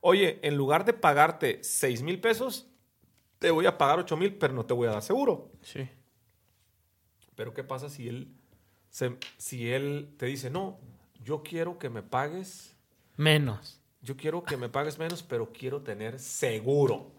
oye, 0.00 0.38
en 0.46 0.56
lugar 0.56 0.84
de 0.84 0.92
pagarte 0.92 1.62
6 1.64 2.02
mil 2.02 2.20
pesos, 2.20 2.66
te 3.38 3.50
voy 3.50 3.66
a 3.66 3.76
pagar 3.78 3.98
8 3.98 4.16
mil, 4.16 4.34
pero 4.36 4.54
no 4.54 4.64
te 4.64 4.74
voy 4.74 4.86
a 4.88 4.92
dar 4.92 5.02
seguro. 5.02 5.50
Sí. 5.62 5.88
Pero 7.34 7.52
¿qué 7.52 7.64
pasa 7.64 7.88
si 7.90 8.08
él, 8.08 8.28
se- 8.90 9.18
si 9.38 9.70
él 9.72 10.14
te 10.18 10.26
dice, 10.26 10.50
no, 10.50 10.78
yo 11.22 11.42
quiero 11.42 11.78
que 11.78 11.90
me 11.90 12.02
pagues, 12.02 12.74
Menos. 13.16 13.80
yo 14.02 14.16
quiero 14.16 14.44
que 14.44 14.56
me 14.56 14.68
pagues 14.68 14.98
menos, 14.98 15.22
pero 15.22 15.52
quiero 15.52 15.82
tener 15.82 16.20
seguro? 16.20 17.10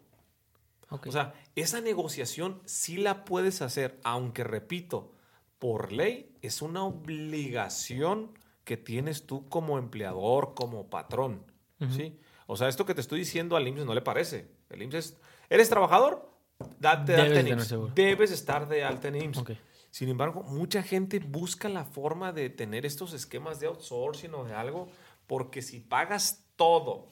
O 0.89 1.11
sea, 1.11 1.33
esa 1.55 1.81
negociación 1.81 2.61
sí 2.65 2.95
la 2.97 3.25
puedes 3.25 3.61
hacer, 3.61 3.99
aunque 4.03 4.43
repito, 4.45 5.11
por 5.59 5.91
ley 5.91 6.34
es 6.45 6.61
una 6.61 6.83
obligación 6.83 8.31
que 8.63 8.77
tienes 8.77 9.25
tú 9.25 9.47
como 9.49 9.77
empleador, 9.77 10.53
como 10.55 10.89
patrón. 10.89 11.43
¿sí? 11.91 12.17
O 12.47 12.57
sea, 12.57 12.67
esto 12.67 12.85
que 12.85 12.95
te 12.95 13.01
estoy 13.01 13.19
diciendo 13.19 13.55
al 13.55 13.67
IMSS 13.67 13.85
no 13.85 13.93
le 13.93 14.01
parece. 14.01 14.49
El 14.69 14.81
IMSS 14.81 14.95
es, 14.95 15.17
¿eres 15.49 15.69
trabajador? 15.69 16.31
Date 16.79 17.13
de 17.13 17.21
alta 17.21 17.39
en 17.41 17.47
IMSS. 17.47 17.93
Debes 17.93 18.31
estar 18.31 18.67
de 18.67 18.83
alta 18.83 19.07
en 19.09 19.15
IMSS. 19.15 19.43
Sin 19.91 20.09
embargo, 20.09 20.43
mucha 20.43 20.83
gente 20.83 21.19
busca 21.19 21.69
la 21.69 21.85
forma 21.85 22.33
de 22.33 22.49
tener 22.49 22.85
estos 22.85 23.13
esquemas 23.13 23.59
de 23.59 23.67
outsourcing 23.67 24.33
o 24.33 24.43
de 24.43 24.53
algo, 24.53 24.89
porque 25.25 25.61
si 25.61 25.79
pagas 25.79 26.45
todo 26.55 27.07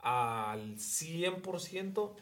al 0.00 0.76
100%, 0.78 2.14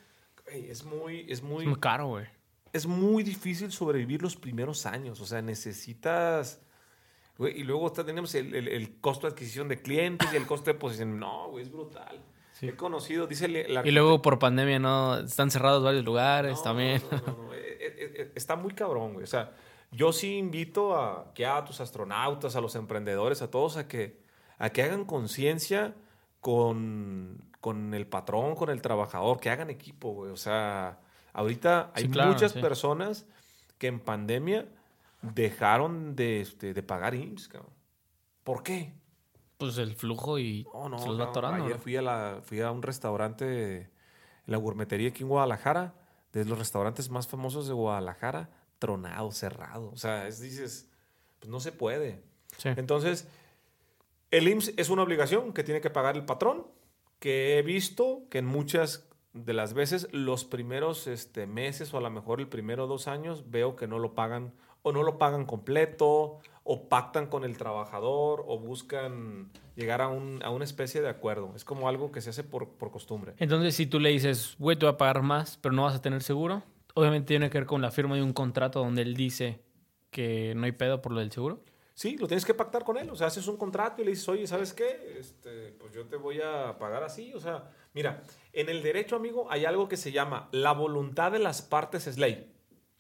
güey, 0.45 0.71
es 0.71 0.85
muy, 0.85 1.21
es 1.31 1.39
Es 1.39 1.43
muy 1.43 1.81
caro, 1.81 2.09
güey. 2.09 2.27
Es 2.73 2.87
muy 2.87 3.23
difícil 3.23 3.73
sobrevivir 3.73 4.23
los 4.23 4.37
primeros 4.37 4.87
años. 4.87 5.21
O 5.21 5.27
sea, 5.27 5.43
necesitas... 5.43 6.61
güey, 7.39 7.61
y 7.61 7.65
luego 7.65 7.87
está- 7.89 8.05
tenemos 8.05 8.35
el, 8.35 8.55
el- 8.55 8.69
el 8.69 9.01
costo 9.01 9.27
de 9.27 9.33
adquisición 9.33 9.69
de 9.69 9.81
clientes 9.83 10.29
y 10.33 10.37
el 10.37 10.47
costo 10.47 10.71
de 10.71 10.79
posición. 10.79 11.19
No, 11.19 11.49
güey, 11.51 11.65
es 11.65 11.71
brutal. 11.73 12.23
He 12.63 12.77
conocido, 12.77 13.27
dice 13.27 13.49
la 13.49 13.87
Y 13.87 13.91
luego 13.91 14.21
por 14.21 14.39
pandemia, 14.39 14.79
¿no? 14.79 15.19
Están 15.21 15.51
cerrados 15.51 15.83
varios 15.83 16.05
lugares 16.05 16.59
no, 16.59 16.63
también. 16.63 17.03
no, 17.11 17.19
no, 17.19 17.27
no, 17.45 17.55
eh, 17.55 17.59
eh, 17.81 18.15
eh, 18.19 18.33
Está 18.35 18.55
muy 18.57 18.75
cabrón, 18.75 19.15
güey. 19.15 19.25
O 19.25 19.27
sea, 19.27 19.53
yo 19.91 20.13
sí 20.13 20.37
invito 20.37 20.95
a 20.95 21.33
que 21.35 21.47
a 21.47 21.65
tus 21.65 21.81
astronautas, 21.81 22.57
a 22.57 22.61
los 22.61 22.75
emprendedores, 22.75 23.41
a 23.41 23.51
todos 23.51 23.79
a 23.79 23.89
que, 23.89 24.21
a 24.59 24.69
que 24.69 24.83
hagan 24.83 25.07
conciencia 25.07 25.95
con, 26.41 27.43
con 27.63 27.95
el 27.95 28.07
patrón, 28.07 28.55
con 28.55 28.69
el 28.71 28.83
trabajador, 28.83 29.41
que 29.41 29.49
hagan 29.49 29.71
equipo, 29.71 30.13
güey. 30.13 30.31
O 30.31 30.37
sea, 30.37 30.99
ahorita 31.33 31.93
hay 31.95 32.05
Sí, 32.05 32.11
claro, 32.11 32.33
muchas 32.33 32.53
sí. 32.53 32.61
personas 32.61 33.27
que 33.79 33.87
en 33.87 34.01
pandemia 34.01 34.67
dejaron 35.23 36.17
de, 36.17 36.41
este, 36.41 36.75
de 36.75 36.83
pagar 36.83 37.15
IMSS, 37.15 37.49
cabrón. 37.49 37.73
¿Por 38.45 38.63
qué? 38.63 38.93
Pues 39.59 39.77
el 39.79 39.95
flujo 39.95 40.39
y 40.39 40.67
No, 40.73 40.89
no, 40.89 40.99
se 40.99 41.09
los 41.09 41.21
va 41.21 41.25
atorando. 41.25 41.65
Ayer 41.65 41.79
fui 41.79 41.97
a, 41.97 42.03
la, 42.03 42.41
fui 42.43 42.61
a 42.61 42.71
un 42.71 42.83
restaurante, 42.83 43.77
en 43.83 43.91
la 44.47 44.57
gourmetería 44.57 45.11
aquí 45.11 45.23
en 45.23 45.29
Guadalajara, 45.29 45.95
de 46.33 46.45
los 46.45 46.59
restaurantes 46.59 47.11
más 47.11 47.29
famosos 47.29 47.69
de 47.69 47.75
Guadalajara, 47.75 48.51
tronado, 48.79 49.31
cerrado. 49.33 49.91
O 49.93 49.97
sea, 49.97 50.27
es, 50.27 50.41
dices, 50.41 50.89
pues 51.39 51.51
no 51.51 51.61
se 51.61 51.73
puede. 51.73 52.23
Sí. 52.57 52.71
Entonces, 52.77 53.29
el 54.31 54.49
IMSS 54.49 54.73
es 54.77 54.89
una 54.89 55.03
obligación 55.03 55.53
que 55.53 55.65
tiene 55.65 55.81
que 55.81 55.91
pagar 55.91 56.17
el 56.17 56.25
patrón, 56.25 56.67
que 57.19 57.59
he 57.59 57.63
visto 57.63 58.23
que 58.31 58.39
en 58.39 58.47
muchas 58.47 59.10
de 59.33 59.53
las 59.53 59.75
veces 59.75 60.09
los 60.13 60.45
primeros 60.45 61.07
este, 61.07 61.47
meses 61.47 61.93
o 61.95 61.99
a 61.99 62.01
lo 62.01 62.11
mejor 62.11 62.41
el 62.41 62.49
primero 62.49 62.87
dos 62.87 63.07
años 63.09 63.51
veo 63.51 63.77
que 63.77 63.87
no 63.87 63.99
lo 63.99 64.15
pagan 64.15 64.53
o 64.83 64.93
no 64.93 65.03
lo 65.03 65.19
pagan 65.19 65.45
completo 65.47 66.39
o 66.65 66.89
pactan 66.89 67.27
con 67.27 67.45
el 67.45 67.57
trabajador 67.59 68.43
o 68.47 68.59
buscan 68.59 69.51
llegar 69.77 70.01
a, 70.01 70.09
un- 70.09 70.41
a 70.43 70.51
una 70.51 70.65
especie 70.65 71.01
de 71.01 71.09
acuerdo. 71.09 71.53
Es 71.55 71.65
como 71.65 71.89
algo 71.89 72.11
que 72.13 72.21
se 72.21 72.31
hace 72.31 72.45
por, 72.45 72.71
por 72.71 72.91
costumbre. 72.91 73.35
Entonces, 73.39 73.75
si 73.75 73.87
tú 73.87 74.01
le 74.01 74.11
dices, 74.11 74.57
güey, 74.59 74.79
te 74.79 74.87
voy 74.87 74.95
a 74.95 74.99
pagar 74.99 75.23
más, 75.23 75.59
pero 75.59 75.75
no 75.75 75.83
vas 75.85 75.95
a 75.97 76.03
tener 76.03 76.23
seguro, 76.23 76.63
obviamente 76.95 77.29
tiene 77.29 77.51
que 77.51 77.59
ver 77.59 77.67
con 77.67 77.83
la 77.83 77.91
firma 77.91 78.17
de 78.17 78.23
un 78.23 78.33
contrato 78.33 78.81
donde 78.81 79.03
él 79.03 79.15
dice 79.15 79.61
que 80.11 80.55
no 80.57 80.65
hay 80.65 80.73
pedo 80.73 81.01
por 81.03 81.13
lo 81.13 81.21
del 81.21 81.31
seguro. 81.31 81.61
Sí, 81.95 82.17
lo 82.17 82.27
tienes 82.27 82.47
que 82.47 82.55
pactar 82.55 82.83
con 82.83 82.97
él. 82.97 83.11
O 83.11 83.17
sea, 83.17 83.27
haces 83.27 83.47
un 83.47 83.59
contrato 83.59 84.01
y 84.01 84.07
le 84.07 84.13
dices, 84.13 84.29
oye, 84.31 84.47
¿sabes 84.47 84.73
qué? 84.73 85.17
Este, 85.19 85.73
pues 85.73 85.93
yo 85.93 86.07
te 86.07 86.17
voy 86.17 86.41
a 86.41 86.79
pagar 86.79 87.03
así. 87.03 87.35
O 87.35 87.41
sea, 87.41 87.71
mira, 87.93 88.23
en 88.53 88.69
el 88.69 88.83
derecho, 88.83 89.17
amigo, 89.17 89.47
hay 89.51 89.65
algo 89.65 89.89
que 89.89 89.97
se 89.97 90.13
llama 90.13 90.49
la 90.53 90.73
voluntad 90.73 91.33
de 91.33 91.39
las 91.39 91.63
partes 91.63 92.07
es 92.07 92.19
ley. 92.19 92.53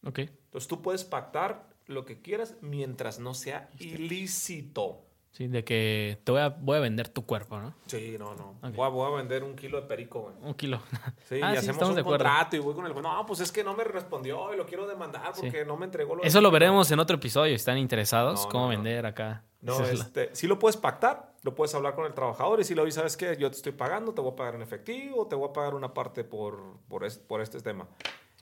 Ok. 0.04 0.18
Entonces 0.20 0.68
tú 0.68 0.80
puedes 0.82 1.04
pactar 1.04 1.68
lo 1.86 2.04
que 2.04 2.20
quieras 2.22 2.56
mientras 2.60 3.18
no 3.18 3.34
sea 3.34 3.68
ilícito. 3.78 5.06
Sí, 5.32 5.46
de 5.46 5.62
que 5.62 6.18
te 6.24 6.32
voy 6.32 6.40
a, 6.40 6.48
voy 6.48 6.76
a 6.76 6.80
vender 6.80 7.08
tu 7.08 7.24
cuerpo, 7.24 7.56
¿no? 7.60 7.72
Sí, 7.86 8.16
no, 8.18 8.34
no. 8.34 8.58
Ok. 8.68 8.74
Voy, 8.74 8.86
a, 8.86 8.88
voy 8.88 9.12
a 9.12 9.16
vender 9.16 9.44
un 9.44 9.54
kilo 9.54 9.80
de 9.80 9.86
perico, 9.86 10.22
güey. 10.22 10.34
Un 10.42 10.54
kilo. 10.54 10.80
Sí, 11.28 11.38
Ah, 11.42 11.50
y 11.52 11.58
sí, 11.60 11.68
hacemos 11.68 11.88
un 11.88 11.94
de 11.94 12.02
contrato 12.02 12.56
y 12.56 12.58
voy 12.58 12.74
con 12.74 12.84
el 12.84 12.92
juez. 12.92 13.02
No, 13.04 13.24
pues 13.26 13.38
es 13.40 13.52
que 13.52 13.62
no 13.62 13.76
me 13.76 13.84
respondió 13.84 14.52
y 14.52 14.56
lo 14.56 14.66
quiero 14.66 14.88
demandar 14.88 15.32
Sí. 15.34 15.42
porque 15.42 15.64
no 15.64 15.76
me 15.76 15.84
entregó 15.86 16.16
lo 16.16 16.24
Eso 16.24 16.40
lo 16.40 16.50
veremos 16.50 16.90
en 16.90 16.98
otro 16.98 17.16
episodio. 17.16 17.54
¿Están 17.54 17.78
interesados? 17.78 18.42
No, 18.44 18.48
¿Cómo 18.50 18.64
no, 18.66 18.72
no. 18.72 18.78
vender 18.82 19.06
acá? 19.06 19.44
No, 19.60 19.80
es 19.84 19.98
la- 19.98 20.04
este, 20.04 20.30
sí 20.34 20.48
lo 20.48 20.58
puedes 20.58 20.76
pactar, 20.76 21.29
lo 21.42 21.54
puedes 21.54 21.74
hablar 21.74 21.94
con 21.94 22.04
el 22.06 22.12
trabajador 22.14 22.60
y 22.60 22.64
si 22.64 22.74
lo 22.74 22.88
¿sabes 22.90 23.16
qué? 23.16 23.36
Yo 23.38 23.50
te 23.50 23.56
estoy 23.56 23.72
pagando, 23.72 24.12
te 24.12 24.20
voy 24.20 24.32
a 24.32 24.36
pagar 24.36 24.54
en 24.56 24.62
efectivo, 24.62 25.26
te 25.26 25.34
voy 25.34 25.48
a 25.48 25.52
pagar 25.52 25.74
una 25.74 25.94
parte 25.94 26.22
por, 26.24 26.78
por, 26.88 27.04
es- 27.04 27.18
por 27.18 27.40
este 27.40 27.60
tema. 27.60 27.88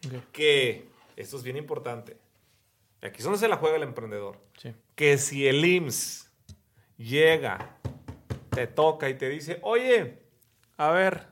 Ok. 0.06 0.30
Que, 0.32 0.88
esto 1.16 1.36
es 1.36 1.42
bien 1.42 1.56
importante, 1.56 2.16
y 3.02 3.06
aquí 3.06 3.18
es 3.18 3.24
donde 3.24 3.38
se 3.38 3.48
la 3.48 3.56
juega 3.56 3.76
el 3.76 3.82
emprendedor, 3.82 4.36
Sí. 4.56 4.74
que 4.94 5.18
si 5.18 5.46
el 5.46 5.64
IMSS 5.64 6.30
llega, 6.96 7.76
te 8.50 8.66
toca 8.66 9.08
y 9.08 9.14
te 9.14 9.28
dice, 9.28 9.58
oye, 9.62 10.18
a 10.76 10.90
ver, 10.90 11.26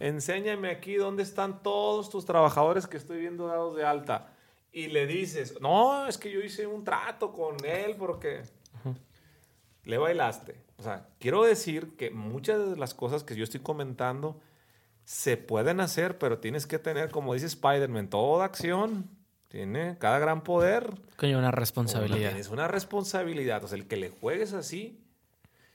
enséñame 0.00 0.70
aquí 0.70 0.94
dónde 0.94 1.22
están 1.22 1.62
todos 1.62 2.08
tus 2.10 2.24
trabajadores 2.24 2.86
que 2.86 2.96
estoy 2.96 3.20
viendo 3.20 3.46
dados 3.46 3.76
de 3.76 3.84
alta. 3.84 4.32
Y 4.74 4.86
le 4.86 5.06
dices, 5.06 5.60
no, 5.60 6.06
es 6.06 6.16
que 6.16 6.30
yo 6.30 6.40
hice 6.40 6.66
un 6.66 6.82
trato 6.82 7.30
con 7.32 7.62
él 7.64 7.94
porque 7.98 8.42
le 9.84 9.98
bailaste. 9.98 10.54
O 10.76 10.82
sea, 10.82 11.06
quiero 11.18 11.44
decir 11.44 11.96
que 11.96 12.10
muchas 12.10 12.70
de 12.70 12.76
las 12.76 12.94
cosas 12.94 13.24
que 13.24 13.34
yo 13.36 13.44
estoy 13.44 13.60
comentando 13.60 14.40
se 15.04 15.36
pueden 15.36 15.80
hacer, 15.80 16.18
pero 16.18 16.38
tienes 16.38 16.66
que 16.66 16.78
tener, 16.78 17.10
como 17.10 17.34
dice 17.34 17.46
Spider-Man, 17.46 18.08
toda 18.08 18.44
acción 18.44 19.08
tiene 19.48 19.96
cada 19.98 20.18
gran 20.18 20.42
poder. 20.42 20.90
Coño, 21.16 21.38
una 21.38 21.50
responsabilidad. 21.50 22.30
Tienes 22.30 22.48
una 22.48 22.68
responsabilidad. 22.68 23.62
O 23.64 23.68
sea, 23.68 23.76
el 23.78 23.86
que 23.86 23.96
le 23.96 24.10
juegues 24.10 24.52
así, 24.54 25.00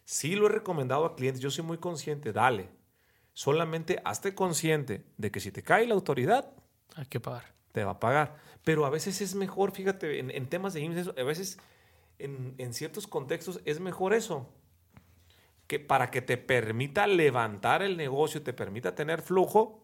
sí 0.06 0.36
lo 0.36 0.48
he 0.48 0.50
recomendado 0.50 1.06
a 1.06 1.15
clientes. 1.15 1.41
Yo 1.41 1.52
soy 1.52 1.63
muy 1.63 1.78
consciente, 1.78 2.32
dale. 2.34 2.70
Solamente 3.34 4.02
hazte 4.04 4.34
consciente 4.34 5.04
de 5.17 5.30
que 5.32 5.39
si 5.39 5.52
te 5.52 5.62
cae 5.62 5.86
la 5.86 5.93
autoridad, 5.93 6.50
Hay 6.96 7.06
que 7.06 7.20
pagar. 7.20 7.54
te 7.72 7.84
va 7.84 7.91
a 7.91 8.00
pagar. 8.00 8.36
Pero 8.63 8.86
a 8.86 8.89
veces 8.89 9.22
es 9.22 9.36
mejor, 9.36 9.72
fíjate, 9.72 10.20
en, 10.20 10.32
en 10.32 10.48
temas 10.48 10.74
de 10.74 10.82
IMSS, 10.82 11.10
a 11.17 11.24
veces 11.24 11.60
en, 12.19 12.73
ciertos 12.73 13.08
contextos 13.08 13.62
es 13.65 13.80
mejor 13.80 14.13
eso. 14.13 14.47
Que 15.67 15.80
para 15.80 16.12
que 16.12 16.21
te 16.21 16.38
permita 16.38 17.08
levantar 17.08 17.82
el 17.82 17.97
negocio, 17.97 18.41
te 18.41 18.53
permita 18.53 18.95
tener 18.95 19.21
flujo, 19.21 19.84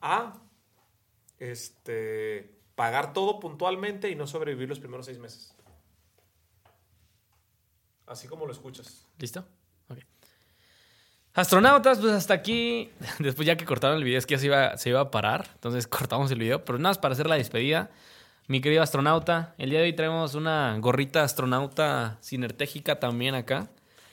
a 0.00 0.42
este, 1.38 2.58
pagar 2.74 3.12
todo 3.12 3.40
puntualmente 3.40 4.10
y 4.10 4.16
no 4.16 4.26
sobrevivir 4.26 4.68
los 4.68 4.80
primeros 4.80 5.06
seis 5.06 5.18
meses. 5.18 5.54
Así 8.06 8.28
como 8.28 8.46
lo 8.46 8.52
escuchas. 8.52 9.06
¿Listo? 9.18 9.46
Ok. 9.88 9.98
Astronautas, 11.32 11.98
pues 11.98 12.12
hasta 12.12 12.34
aquí. 12.34 12.90
Después 13.18 13.46
ya 13.46 13.56
que 13.56 13.64
cortaron 13.64 13.96
el 13.96 14.04
video, 14.04 14.18
es 14.18 14.26
que 14.26 14.34
ya 14.34 14.38
se 14.38 14.46
iba, 14.46 14.76
se 14.76 14.90
iba 14.90 15.00
a 15.00 15.10
parar. 15.10 15.48
Entonces 15.54 15.86
cortamos 15.88 16.30
el 16.30 16.38
video. 16.38 16.64
Pero 16.64 16.78
nada 16.78 16.90
más 16.90 16.98
para 16.98 17.14
hacer 17.14 17.26
la 17.26 17.36
despedida. 17.36 17.90
Mi 18.46 18.60
querido 18.60 18.82
astronauta, 18.82 19.54
el 19.56 19.70
día 19.70 19.78
de 19.78 19.86
hoy 19.86 19.92
traemos 19.94 20.34
una 20.34 20.76
gorrita 20.78 21.22
astronauta 21.22 22.18
sinertégica 22.20 23.00
también 23.00 23.34
acá. 23.34 23.70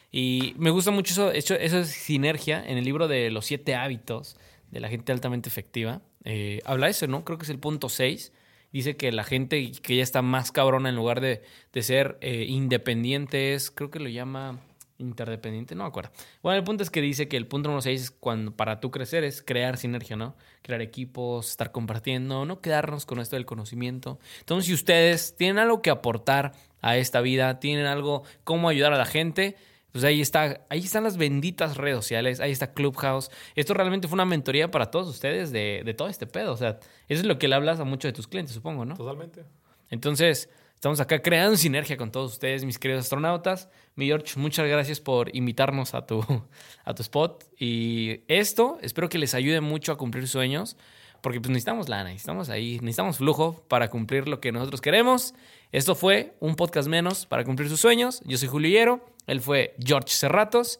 Y 0.09 0.53
me 0.57 0.69
gusta 0.69 0.91
mucho 0.91 1.11
eso, 1.11 1.31
eso, 1.31 1.53
eso 1.55 1.79
es 1.79 1.89
sinergia 1.89 2.63
en 2.65 2.77
el 2.77 2.85
libro 2.85 3.09
de 3.09 3.29
los 3.29 3.45
siete 3.45 3.75
hábitos 3.75 4.37
de 4.71 4.79
la 4.79 4.87
gente 4.87 5.11
altamente 5.11 5.49
efectiva. 5.49 6.01
Eh, 6.23 6.61
habla 6.63 6.87
eso, 6.87 7.07
¿no? 7.07 7.25
Creo 7.25 7.37
que 7.37 7.43
es 7.43 7.49
el 7.49 7.59
punto 7.59 7.89
6. 7.89 8.31
Dice 8.71 8.95
que 8.95 9.11
la 9.11 9.25
gente 9.25 9.73
que 9.73 9.97
ya 9.97 10.03
está 10.03 10.21
más 10.21 10.53
cabrona 10.53 10.87
en 10.87 10.95
lugar 10.95 11.19
de, 11.19 11.41
de 11.73 11.83
ser 11.83 12.17
eh, 12.21 12.45
independientes, 12.47 13.69
creo 13.69 13.91
que 13.91 13.99
lo 13.99 14.07
llama 14.07 14.61
Interdependiente, 15.01 15.73
no 15.73 15.83
me 15.83 15.89
acuerdo. 15.89 16.11
Bueno, 16.43 16.59
el 16.59 16.63
punto 16.63 16.83
es 16.83 16.91
que 16.91 17.01
dice 17.01 17.27
que 17.27 17.35
el 17.35 17.47
punto 17.47 17.69
número 17.69 17.81
6 17.81 18.01
es 18.01 18.11
cuando 18.11 18.55
para 18.55 18.79
tú 18.79 18.91
crecer 18.91 19.23
es 19.23 19.41
crear 19.41 19.77
sinergia, 19.77 20.15
¿no? 20.15 20.35
Crear 20.61 20.81
equipos, 20.81 21.49
estar 21.49 21.71
compartiendo, 21.71 22.45
no 22.45 22.61
quedarnos 22.61 23.05
con 23.07 23.19
esto 23.19 23.35
del 23.35 23.47
conocimiento. 23.47 24.19
Entonces, 24.39 24.67
si 24.67 24.73
ustedes 24.73 25.35
tienen 25.35 25.57
algo 25.57 25.81
que 25.81 25.89
aportar 25.89 26.53
a 26.81 26.97
esta 26.97 27.19
vida, 27.21 27.59
tienen 27.59 27.87
algo, 27.87 28.23
cómo 28.43 28.69
ayudar 28.69 28.93
a 28.93 28.97
la 28.97 29.05
gente, 29.05 29.55
pues 29.91 30.03
ahí 30.03 30.21
está, 30.21 30.61
ahí 30.69 30.79
están 30.79 31.03
las 31.03 31.17
benditas 31.17 31.77
redes 31.77 31.95
sociales, 31.95 32.39
ahí 32.39 32.51
está 32.51 32.73
Clubhouse. 32.73 33.31
Esto 33.55 33.73
realmente 33.73 34.07
fue 34.07 34.15
una 34.15 34.25
mentoría 34.25 34.69
para 34.69 34.91
todos 34.91 35.07
ustedes 35.07 35.51
de, 35.51 35.81
de 35.83 35.93
todo 35.95 36.09
este 36.09 36.27
pedo. 36.27 36.53
O 36.53 36.57
sea, 36.57 36.79
eso 37.07 37.21
es 37.21 37.25
lo 37.25 37.39
que 37.39 37.47
le 37.47 37.55
hablas 37.55 37.79
a 37.79 37.85
muchos 37.85 38.09
de 38.09 38.13
tus 38.13 38.27
clientes, 38.27 38.53
supongo, 38.53 38.85
¿no? 38.85 38.95
Totalmente. 38.95 39.43
Entonces, 39.89 40.49
estamos 40.81 40.99
acá 40.99 41.21
creando 41.21 41.55
sinergia 41.57 41.95
con 41.95 42.11
todos 42.11 42.31
ustedes, 42.31 42.65
mis 42.65 42.79
queridos 42.79 43.03
astronautas. 43.03 43.69
Mi 43.93 44.07
George, 44.07 44.39
muchas 44.39 44.67
gracias 44.67 44.99
por 44.99 45.29
invitarnos 45.35 45.93
a 45.93 46.07
tu, 46.07 46.25
a 46.85 46.95
tu 46.95 47.03
spot. 47.03 47.43
Y 47.59 48.21
esto, 48.27 48.79
espero 48.81 49.07
que 49.07 49.19
les 49.19 49.35
ayude 49.35 49.61
mucho 49.61 49.91
a 49.91 49.97
cumplir 49.99 50.27
sueños, 50.27 50.77
porque 51.21 51.39
pues 51.39 51.49
necesitamos 51.49 51.87
lana, 51.87 52.05
necesitamos 52.05 52.49
ahí, 52.49 52.79
necesitamos 52.79 53.17
flujo 53.17 53.63
para 53.67 53.91
cumplir 53.91 54.27
lo 54.27 54.41
que 54.41 54.51
nosotros 54.51 54.81
queremos. 54.81 55.35
Esto 55.71 55.93
fue 55.93 56.35
un 56.39 56.55
podcast 56.55 56.87
menos 56.87 57.27
para 57.27 57.43
cumplir 57.43 57.69
sus 57.69 57.79
sueños. 57.79 58.19
Yo 58.25 58.39
soy 58.39 58.47
Julio 58.47 59.03
él 59.27 59.39
fue 59.39 59.75
George 59.77 60.09
Cerratos. 60.09 60.79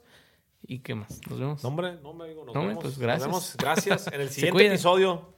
¿Y 0.63 0.79
qué 0.79 0.95
más? 0.95 1.21
Nos 1.29 1.39
vemos. 1.39 1.63
Nombre, 1.63 1.93
nombre, 2.01 2.27
amigo. 2.27 2.43
Nos 2.43 2.55
Nombre, 2.55 2.69
vemos. 2.69 2.83
pues, 2.85 2.97
gracias. 2.97 3.27
Nos 3.27 3.55
vemos. 3.55 3.57
Gracias. 3.57 4.07
En 4.07 4.21
el 4.21 4.29
siguiente 4.31 4.65
episodio. 4.65 5.35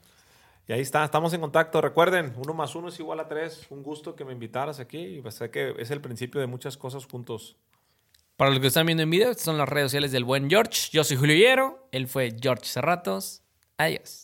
Y 0.68 0.74
ahí 0.74 0.82
está, 0.82 1.04
estamos 1.04 1.34
en 1.34 1.42
contacto. 1.42 1.82
Recuerden, 1.82 2.34
uno 2.38 2.54
más 2.54 2.76
uno 2.76 2.88
es 2.88 3.00
igual 3.00 3.20
a 3.20 3.28
tres. 3.28 3.66
Un 3.70 3.84
gusto 3.84 4.16
que 4.16 4.24
me 4.24 4.32
invitaras 4.32 4.80
aquí. 4.80 5.20
Pues 5.22 5.36
sé 5.36 5.50
que 5.50 5.76
es 5.78 5.92
el 5.92 6.02
principio 6.02 6.40
de 6.40 6.48
muchas 6.48 6.78
cosas 6.78 7.06
juntos. 7.06 7.58
Para 8.38 8.50
los 8.50 8.60
que 8.60 8.68
están 8.68 8.86
viendo 8.86 9.04
en 9.04 9.10
video, 9.10 9.30
estas 9.30 9.46
son 9.46 9.58
las 9.58 9.70
redes 9.70 9.88
sociales 9.88 10.12
del 10.12 10.24
buen 10.24 10.50
George. 10.50 10.90
Yo 10.92 11.04
soy 11.04 11.18
Julio 11.18 11.36
Hierro, 11.36 11.88
él 11.92 12.08
fue 12.08 12.36
George 12.42 12.66
Cerratos. 12.66 13.44
Adiós. 13.78 14.23